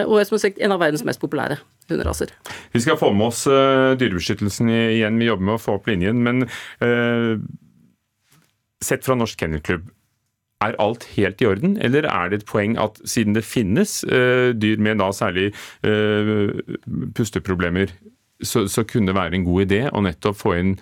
[0.07, 1.57] Og er som sagt en av verdens mest populære
[1.91, 2.31] hunderaser.
[2.73, 6.21] Vi skal få med oss uh, Dyrebeskyttelsen igjen, vi jobber med å få opp linjen.
[6.25, 6.45] Men
[6.83, 7.35] uh,
[8.83, 9.89] sett fra Norsk Kennelklubb,
[10.63, 14.53] er alt helt i orden, eller er det et poeng at siden det finnes uh,
[14.55, 15.49] dyr med da særlig
[17.17, 17.91] pusteproblemer,
[18.43, 20.77] så, så kunne det være en god idé å nettopp få inn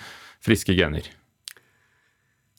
[0.46, 1.10] friske gener?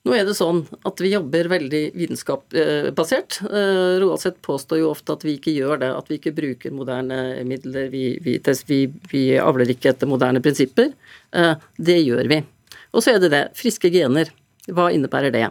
[0.02, 3.36] Nå er det sånn at vi jobber veldig vitenskapsbasert.
[3.46, 7.18] Eh, Roaldseth påstår jo ofte at vi ikke gjør det, at vi ikke bruker moderne
[7.46, 7.86] midler.
[7.92, 8.80] Vi, vi,
[9.12, 10.90] vi, avler ikke etter moderne prinsipper.
[11.30, 12.40] Eh, det gjør vi.
[12.90, 13.44] Og så er det det.
[13.58, 14.34] Friske gener.
[14.74, 15.46] Hva innebærer det?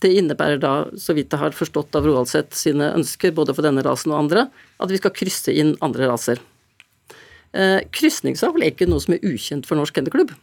[0.00, 3.84] Det innebærer da, så vidt jeg har forstått av Roaldseth sine ønsker, både for denne
[3.84, 4.46] rasen og andre,
[4.80, 6.40] at vi skal krysse inn andre raser.
[7.56, 10.36] Eh, krysningsavl er ikke noe som er ukjent for Norsk Kennelklubb.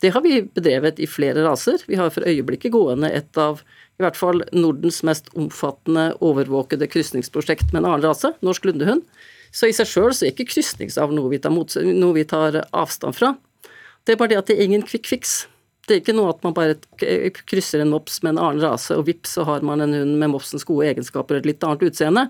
[0.00, 1.82] Det har vi bedrevet i flere raser.
[1.88, 3.62] Vi har for øyeblikket gående et av
[3.98, 9.02] i hvert fall Nordens mest omfattende overvåkede krysningsprosjekt med en annen rase, norsk lundehund.
[9.50, 13.32] Så i seg sjøl er ikke krysningsavl noe, noe, vi tar avstand fra.
[14.06, 15.40] Det er bare det at det er ingen quick fix.
[15.88, 16.76] Det er ikke noe at man bare
[17.48, 20.30] krysser en mops med en annen rase, og vips, så har man en hund med
[20.30, 22.28] mopsens gode egenskaper og et litt annet utseende.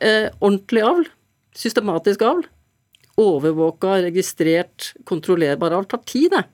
[0.00, 1.06] Eh, ordentlig avl,
[1.54, 2.46] systematisk avl,
[3.20, 6.46] overvåka, registrert, kontrollerbar avl tar tid, det.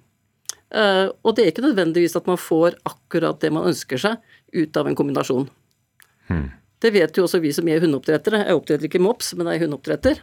[0.72, 4.20] Eh, og det er ikke nødvendigvis at man får akkurat det man ønsker seg
[4.54, 5.48] ut av en kombinasjon.
[6.28, 6.48] Hmm.
[6.80, 8.44] Det vet jo også vi som er hundeoppdrettere.
[8.44, 10.22] Jeg oppdretter ikke mops, men jeg er hundeoppdretter.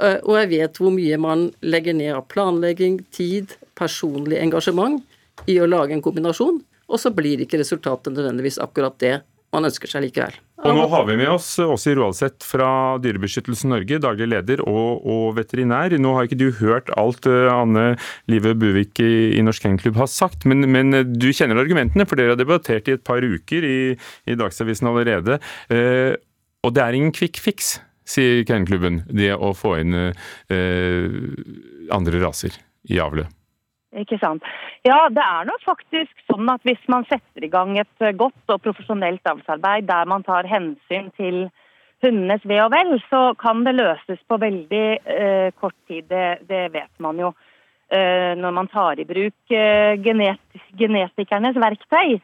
[0.00, 5.00] Eh, og jeg vet hvor mye man legger ned av planlegging, tid, personlig engasjement
[5.48, 9.20] i å lage en kombinasjon, og så blir ikke resultatet nødvendigvis akkurat det
[9.54, 10.36] man ønsker seg likevel.
[10.60, 15.24] Og nå har vi med oss Åse Roaldseth fra Dyrebeskyttelsen Norge, daglig leder og, og,
[15.38, 15.94] veterinær.
[15.96, 17.94] Nå har ikke du hørt alt eh, Anne
[18.30, 22.20] Live Buvik i, i Norsk Kennelklubb har sagt, men, men, eh, du kjenner argumentene, for
[22.20, 23.80] dere har debattert i et par uker i,
[24.28, 25.40] i Dagsavisen allerede.
[25.72, 26.12] Eh,
[26.60, 31.20] og det er ingen quick fix, sier Kennelklubben, det å få inn eh,
[31.96, 32.60] andre raser
[32.92, 33.39] i avlet.
[33.98, 34.44] Ikke sant.
[34.86, 38.52] Ja, det er nok faktisk sånn at hvis man setter i gang et eh, godt
[38.52, 41.48] og profesjonelt avlsarbeid der man tar hensyn til
[42.00, 46.06] hundenes ve og vel, så kan det løses på veldig eh, kort tid.
[46.08, 47.32] Det, det, vet man jo.
[47.90, 52.20] eh, når man tar i bruk eh, genet genetikernes verktøy.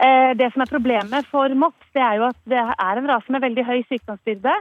[0.00, 3.32] Eh, det som er Problemet for mops det er jo at det er en rase
[3.32, 4.56] med veldig høy sykdomsbyrde.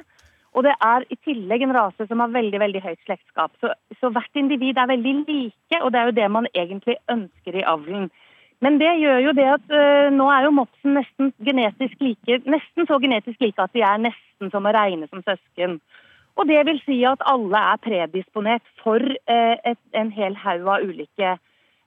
[0.57, 3.53] Og det er i tillegg en rase som har veldig veldig høyt slektskap.
[3.61, 7.59] Så, så hvert individ er veldig like, og det er jo det man egentlig ønsker
[7.59, 8.09] i avlen.
[8.59, 12.89] Men det gjør jo det at øh, nå er jo mopsen nesten genetisk like, nesten
[12.89, 15.77] så genetisk like at de er nesten som å regne som søsken.
[16.39, 20.83] Og det vil si at alle er predisponert for øh, et, en hel haug av
[20.83, 21.31] ulike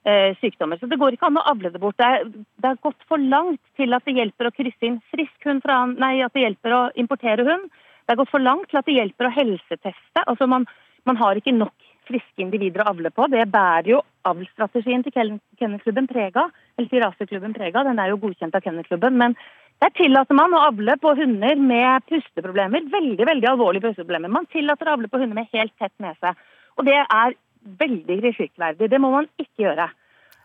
[0.07, 0.81] øh, sykdommer.
[0.81, 1.97] Så det går ikke an å avle det bort.
[2.01, 2.27] Det er,
[2.61, 5.83] det er, gått for langt til at det hjelper å krysse inn frisk hund fra
[5.93, 7.69] Nei, at det hjelper å importere hund.
[8.03, 10.23] Det er gått for langt til at det hjelper å helseteste.
[10.27, 10.67] Altså man,
[11.07, 11.75] man har ikke nok
[12.07, 13.27] friske individer å avle på.
[13.31, 16.47] Det bærer jo avlsstrategien til Kennelklubben prega,
[16.77, 17.85] eller til raseklubben prega.
[17.87, 19.15] Den er jo godkjent av Kennelklubben.
[19.19, 19.37] Men
[19.83, 22.85] der tillater man å avle på hunder med pusteproblemer.
[22.91, 24.31] Veldig veldig alvorlige pusteproblemer.
[24.31, 26.35] Man tillater å avle på hunder med helt tett nese.
[26.77, 27.35] Og det er
[27.79, 28.89] veldig kritikkverdig.
[28.91, 29.87] Det må man ikke gjøre.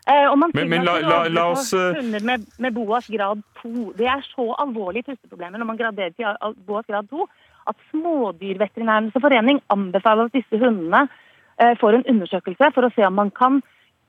[0.09, 3.91] Eh, men, men la, la, la oss eh, Hunder med, med Boas grad 2.
[3.99, 7.27] Det er så alvorlige pusteproblemer når man graderer til Boas grad 2
[7.71, 11.05] at Smådyrveterinærenes forening anbefaler at disse hundene
[11.59, 13.61] eh, får en undersøkelse for å se om man kan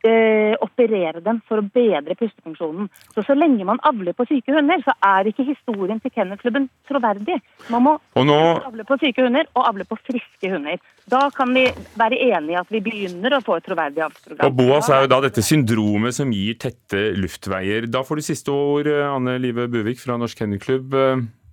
[0.07, 2.89] eh, operere dem for å bedre pustefunksjonen.
[3.15, 7.41] Så så lenge man avler på syke hunder, så er ikke historien til Kennelklubben troverdig.
[7.73, 8.39] Man må nå...
[8.71, 10.81] avle på syke hunder og avle på friske hunder.
[11.11, 11.67] Da kan vi
[11.99, 14.47] være enige at vi begynner å få et troverdig avlsprogram.
[14.47, 17.91] Og Boas er jo da dette syndromet som gir tette luftveier.
[17.91, 20.97] Da får du siste ord, Anne Live Buvik fra Norsk Kennelklubb.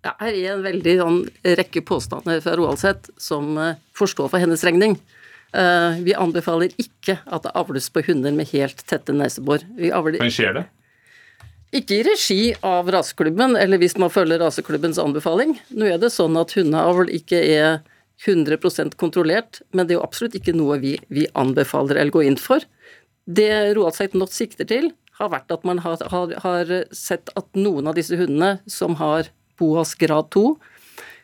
[0.08, 1.20] Ja, her er en veldig sånn,
[1.60, 4.96] rekke påstander fra Roaldseth som uh, får for hennes regning.
[5.52, 9.66] Uh, vi anbefaler ikke at det avles på hunder med helt tette nesebor.
[9.76, 10.66] Men skjer det?
[11.76, 15.58] Ikke i regi av raseklubben, eller hvis man følger raseklubbens anbefaling.
[15.76, 17.82] Nå er det sånn at hundeavl ikke er
[18.24, 22.40] 100% kontrollert, men det er jo absolutt ikke noe vi, vi anbefaler eller går inn
[22.40, 22.64] for.
[23.28, 27.90] Det Roaldseth nå sikter til, har vært at man har, har, har sett at noen
[27.90, 29.28] av disse hundene som har
[29.60, 30.48] BOAS grad 2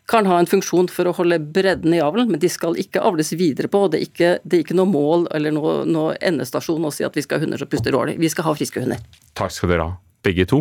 [0.06, 3.32] kan ha en funksjon for å holde bredden i avlen, men de skal ikke avles
[3.40, 3.86] videre på.
[3.92, 7.16] Det er ikke, det er ikke noe mål eller noe, noe endestasjon å si at
[7.16, 8.18] vi skal ha hunder som puster dårlig.
[8.20, 9.00] Vi skal ha friske hunder.
[9.40, 10.60] Takk skal dere ha, begge to.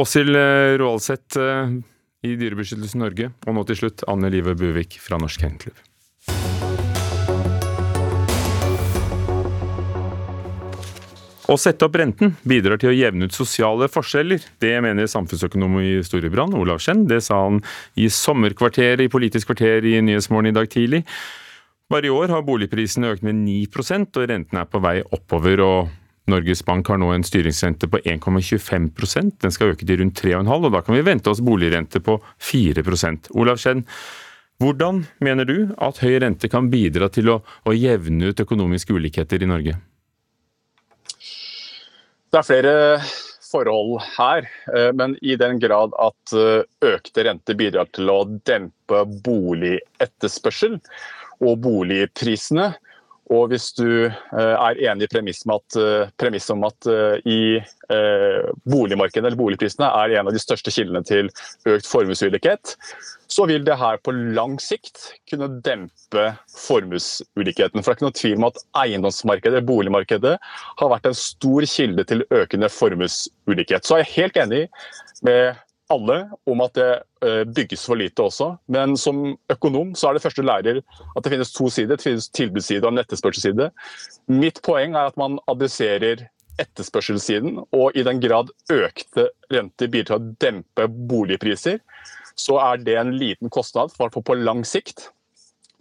[0.00, 1.76] Åshild eh, Roaldseth eh,
[2.24, 5.89] i Dyrebeskyttelsen Norge, og nå til slutt Anne Live Buvik fra Norsk Kennelklubb.
[11.50, 14.44] Å sette opp renten bidrar til å jevne ut sosiale forskjeller.
[14.62, 17.08] Det mener samfunnsøkonom i Storebrand, Olav Skjenn.
[17.10, 17.58] Det sa han
[17.98, 21.02] i sommerkvarteret i Politisk kvarter i Nyhetsmorgen i dag tidlig.
[21.90, 25.64] Bare i år har boligprisene økt med 9% og renten er på vei oppover.
[25.66, 25.90] og
[26.30, 30.70] Norges Bank har nå en styringsrente på 1,25% Den skal øke til rundt 3,5 og
[30.70, 33.82] da kan vi vente oss boligrente på 4% Olav Skjenn,
[34.60, 39.42] hvordan mener du at høy rente kan bidra til å, å jevne ut økonomiske ulikheter
[39.42, 39.80] i Norge?
[42.30, 42.74] Det er flere
[43.50, 46.62] forhold her, eh, men i den grad at eh,
[46.92, 50.78] økte renter bidrar til å dempe boligetterspørsel
[51.40, 52.70] og boligprisene,
[53.30, 56.90] og hvis du eh, er enig i premisset om at
[57.26, 57.40] i
[58.70, 61.30] boligmarkedet eller boligprisene er en av de største kildene til
[61.70, 62.76] økt formuesulikhet,
[63.30, 64.98] så vil det her på lang sikt
[65.30, 67.82] kunne dempe formuesulikheten.
[67.82, 70.36] For det er ikke noe tvil om at eiendomsmarkedet, boligmarkedet,
[70.80, 73.86] har vært en stor kilde til økende formuesulikhet.
[73.86, 74.64] Så er jeg helt enig
[75.26, 75.60] med
[75.90, 76.90] alle om at det
[77.26, 78.52] eh, bygges for lite også.
[78.70, 81.96] Men som økonom så er det første lærer at det finnes to sider.
[81.96, 83.70] Det finnes tilbudsside og en etterspørselsside.
[84.30, 86.26] Mitt poeng er at man adresserer
[86.60, 91.78] etterspørselssiden, og i den grad økte renter bidrar til å dempe boligpriser,
[92.38, 95.08] så er det en liten kostnad, for på lang sikt,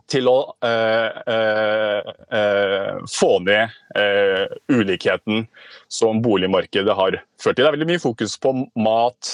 [0.10, 5.46] til å eh, eh, eh, få ned eh, ulikheten
[5.92, 7.64] som boligmarkedet har ført til.
[7.64, 9.32] Det er veldig mye fokus på mat,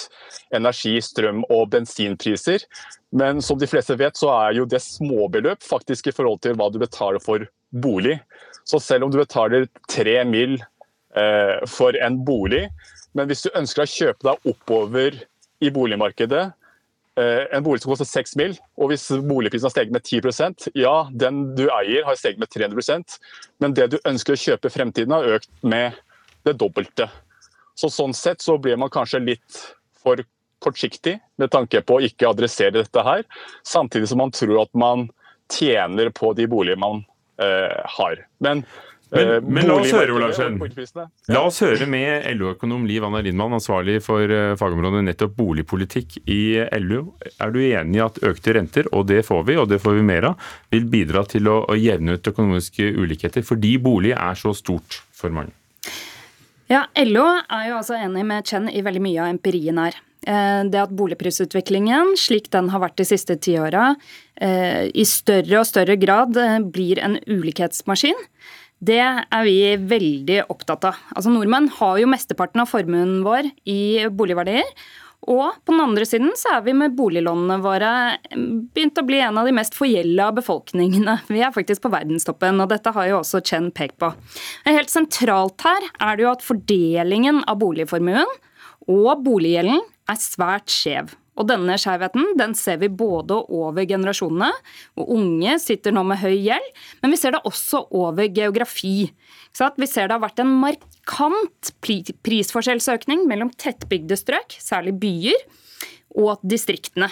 [0.55, 2.65] energi, strøm og bensinpriser.
[3.15, 6.67] Men som de fleste vet, så er jo det småbeløp faktisk i forhold til hva
[6.73, 8.19] du betaler for bolig.
[8.67, 10.57] Så selv om du betaler tre mil
[11.15, 12.65] eh, for en bolig,
[13.15, 15.21] men hvis du ønsker å kjøpe deg oppover
[15.63, 16.49] i boligmarkedet,
[17.15, 21.37] en bolig som koster 6 mil, og hvis boligprisen har steget med 10% ja, den
[21.55, 23.15] du eier har steget med 300%
[23.63, 25.95] men det du ønsker å kjøpe i fremtiden har økt med
[26.45, 27.07] det dobbelte.
[27.75, 29.61] Så Sånn sett så blir man kanskje litt
[30.03, 30.21] for
[30.63, 33.23] kortsiktig med tanke på å ikke adressere dette her,
[33.67, 35.09] samtidig som man tror at man
[35.51, 37.03] tjener på de boligene man
[37.41, 38.23] eh, har.
[38.43, 38.63] Men
[39.11, 40.57] Men, Eh, men la oss høre, Olav Skjenn.
[41.29, 46.57] La oss høre med LO-økonom Liv Anna Lindmann, ansvarlig for eh, fagområdet nettopp boligpolitikk i
[46.81, 47.03] LO.
[47.39, 50.07] Er du enig i at økte renter, og det får vi, og det får vi
[50.07, 54.55] mer av, vil bidra til å, å jevne ut økonomiske ulikheter, fordi bolig er så
[54.57, 55.53] stort for mange?
[56.71, 59.99] Ja, LO er jo altså enig med Chen i veldig mye av empirien her.
[60.25, 63.91] Eh, Det at boligprisutviklingen, slik den har vært de siste ti åra,
[64.41, 66.33] eh, i større og større grad
[66.73, 68.17] blir en ulikhetsmaskin,
[68.83, 70.99] det er vi veldig opptatt av.
[71.15, 74.67] Altså Nordmenn har jo mesteparten av formuen vår i boligverdier.
[75.25, 77.91] Og på den andre siden så er vi med boliglånene våre
[78.35, 81.17] begynt å bli en av de mest forgjelda befolkningene.
[81.33, 84.11] Vi er faktisk på verdenstoppen, og dette har jo også Chen pekt på.
[84.67, 88.37] Men helt sentralt her er det jo at fordelingen av boligformuen
[88.91, 91.15] og boliggjelden er svært skjev.
[91.35, 94.51] Og denne skjevheten den ser vi både over generasjonene,
[94.99, 96.69] og unge sitter nå med høy gjeld,
[97.01, 99.11] men vi ser det også over geografi.
[99.55, 105.45] Så vi ser det har vært en markant prisforskjellsøkning mellom tettbygde strøk, særlig byer,
[106.15, 107.09] og distriktene.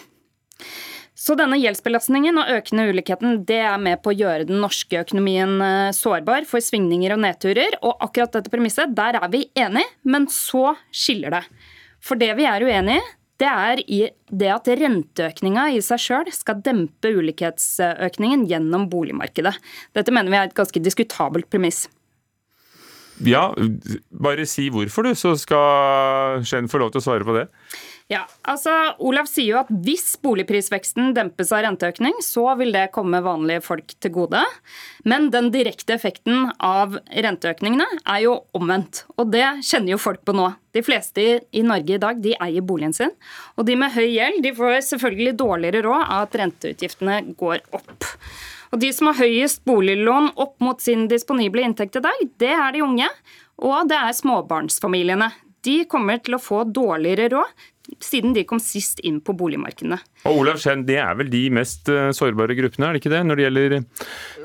[1.23, 5.53] Så denne gjeldsbelastningen og økende ulikheten det er med på å gjøre den norske økonomien
[5.63, 7.77] eh, sårbar for svingninger og nedturer.
[7.85, 11.43] Og akkurat dette premisset, der er vi enige, men så skiller det.
[12.03, 13.05] For det vi er uenig i,
[13.43, 13.99] det er i
[14.31, 19.53] det at renteøkninga i seg sjøl skal dempe ulikhetsøkningen gjennom boligmarkedet.
[19.95, 21.85] Dette mener vi er et ganske diskutabelt premiss.
[23.21, 23.51] Ja,
[24.09, 27.45] bare si hvorfor, du, så skal Skjenn få lov til å svare på det.
[28.11, 33.21] Ja, altså Olav sier jo at hvis boligprisveksten dempes av renteøkning, så vil det komme
[33.23, 34.41] vanlige folk til gode.
[35.07, 39.05] Men den direkte effekten av renteøkningene er jo omvendt.
[39.17, 40.49] Og det kjenner jo folk på nå.
[40.75, 43.11] De fleste i- Norge i dag de eier boligen sin.
[43.57, 48.03] Og de med høy gjeld de får selvfølgelig dårligere råd av at renteutgiftene går opp.
[48.73, 52.71] Og de som har høyest boliglån opp mot sin disponible inntekt i dag, det er
[52.73, 53.07] de unge.
[53.59, 55.31] Og det er småbarnsfamiliene.
[55.63, 57.51] De kommer til å få dårligere råd
[58.03, 59.97] siden de kom sist inn på boligmarkedene.
[60.29, 63.21] Og Olav Skjenn, det er vel de mest eh, sårbare gruppene, er det ikke det,
[63.27, 63.75] når det gjelder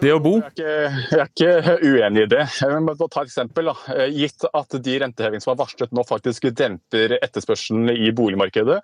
[0.02, 0.32] det å bo?
[0.58, 2.46] Jeg er ikke, jeg er ikke uenig i det.
[2.72, 3.70] Men bare ta et eksempel.
[3.70, 3.94] Da.
[3.94, 8.80] Eh, Gitt at de rentehevingene som er varslet nå faktisk demper etterspørselen i boligmarkedet,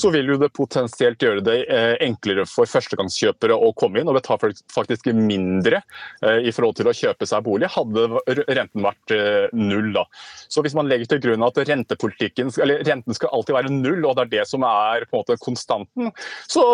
[0.00, 4.16] så vil jo det potensielt gjøre det eh, enklere for førstegangskjøpere å komme inn og
[4.16, 5.82] betale faktisk mindre
[6.24, 8.06] i forhold til å kjøpe seg bolig, hadde
[8.56, 9.12] renten vært
[9.56, 9.90] null.
[9.94, 10.04] Da.
[10.50, 14.16] Så hvis man legger til grunn at rentepolitikken, eller renten skal alltid være null, og
[14.18, 16.12] det er det som er på en måte konstanten,
[16.50, 16.64] så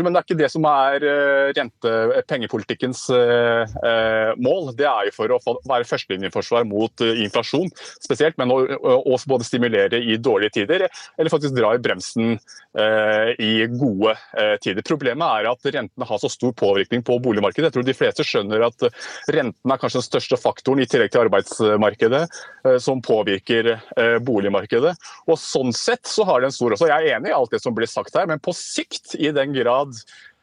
[0.00, 1.92] men det er ikke det som er eh, rente,
[2.30, 4.72] pengepolitikkens eh, eh, mål.
[4.78, 7.68] Det er jo for å være førstelinjeforsvar mot eh, inflasjon
[8.00, 10.86] spesielt, men også både stimulere i dårlige tider,
[11.18, 12.36] eller faktisk dra i bremsen
[12.78, 14.84] eh, i gode eh, tider.
[14.86, 17.68] Problemet er at rentene har så stor påvirkning på boligmarkedet.
[17.70, 21.12] Jeg tror de fleste skjønner at eh, renten er kanskje den største faktoren, i tillegg
[21.14, 22.22] til arbeidsmarkedet,
[22.66, 24.96] eh, som påvirker eh, boligmarkedet.
[25.28, 26.90] Og Sånn sett så har det en stor også.
[26.92, 29.56] Jeg er enig i alt det som blir sagt her, men på sikt, i den
[29.56, 29.96] grad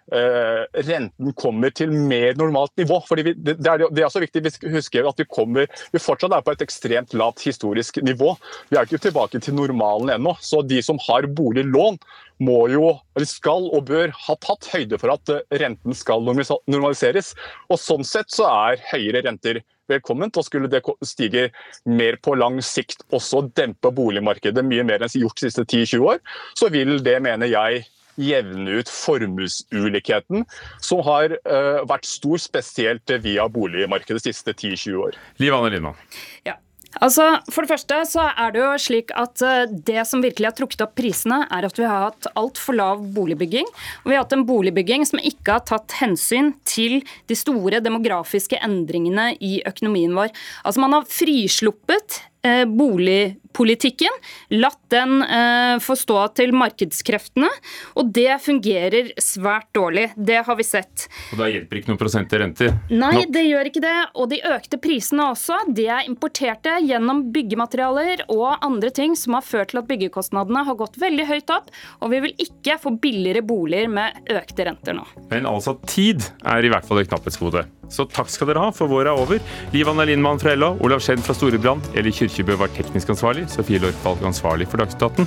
[0.08, 3.02] Uh, renten kommer til mer normalt nivå.
[3.10, 6.32] Fordi vi, det, er, det er også viktig å huske at vi, kommer, vi fortsatt
[6.32, 8.32] er på et ekstremt lavt historisk nivå.
[8.72, 10.38] Vi er ikke tilbake til normalen ennå.
[10.40, 12.00] Så de som har boliglån,
[12.40, 17.34] må jo, eller skal og bør ha tatt høyde for at eh, renten skal normaliseres.
[17.68, 20.38] Og Sånn sett så er høyere renter velkomment.
[20.38, 21.50] og Skulle det stige
[21.86, 26.20] mer på lang sikt, også dempe boligmarkedet mye mer enn gjort de siste 10-20 år,
[26.58, 27.86] så vil det, mener jeg,
[28.18, 30.46] jevne ut formuesulikheten,
[30.82, 35.20] som har uh, vært stor, spesielt via boligmarkedet de siste 10-20 år.
[35.42, 36.00] Liv Anne Lindmann.
[36.48, 36.58] Ja.
[37.04, 40.56] Altså, For det første så er det jo slik at eh, det som virkelig har
[40.58, 43.68] trukket opp prisene, er at vi har hatt altfor lav boligbygging.
[44.04, 48.60] Og vi har hatt en boligbygging som ikke har tatt hensyn til de store demografiske
[48.66, 50.34] endringene i økonomien vår.
[50.66, 52.22] Altså Man har frisluppet
[52.68, 54.14] boligpolitikken,
[54.56, 57.50] latt den eh, få stå til markedskreftene,
[57.98, 60.10] og det fungerer svært dårlig.
[60.16, 61.08] Det har vi sett.
[61.34, 62.76] Og da hjelper ikke noen prosent i renter?
[62.92, 63.96] Nei, det gjør ikke det.
[64.18, 69.46] Og de økte prisene også, de er importerte gjennom byggematerialer og andre ting som har
[69.46, 71.72] ført til at byggekostnadene har gått veldig høyt opp.
[72.02, 75.08] Og vi vil ikke få billigere boliger med økte renter nå.
[75.32, 77.66] Men altså, tid er i hvert fall et knapphetsgode.
[77.92, 79.40] Så takk skal dere ha, for våret er over.
[79.74, 83.48] Liv Anna Lindmann fra LO, Olav Skjenn fra Storebrand, eller Eli Kyrkjebø var teknisk ansvarlig,
[83.50, 85.26] Sofie Lorkvalg ansvarlig for Dagsnytt 18,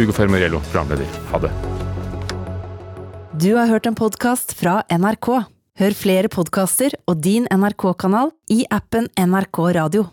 [0.00, 1.06] Hugo Fermarello programleder.
[1.30, 1.52] Ha det.
[3.38, 5.30] Du har hørt en podkast fra NRK.
[5.78, 10.10] Hør flere podkaster og din NRK-kanal i appen NRK Radio.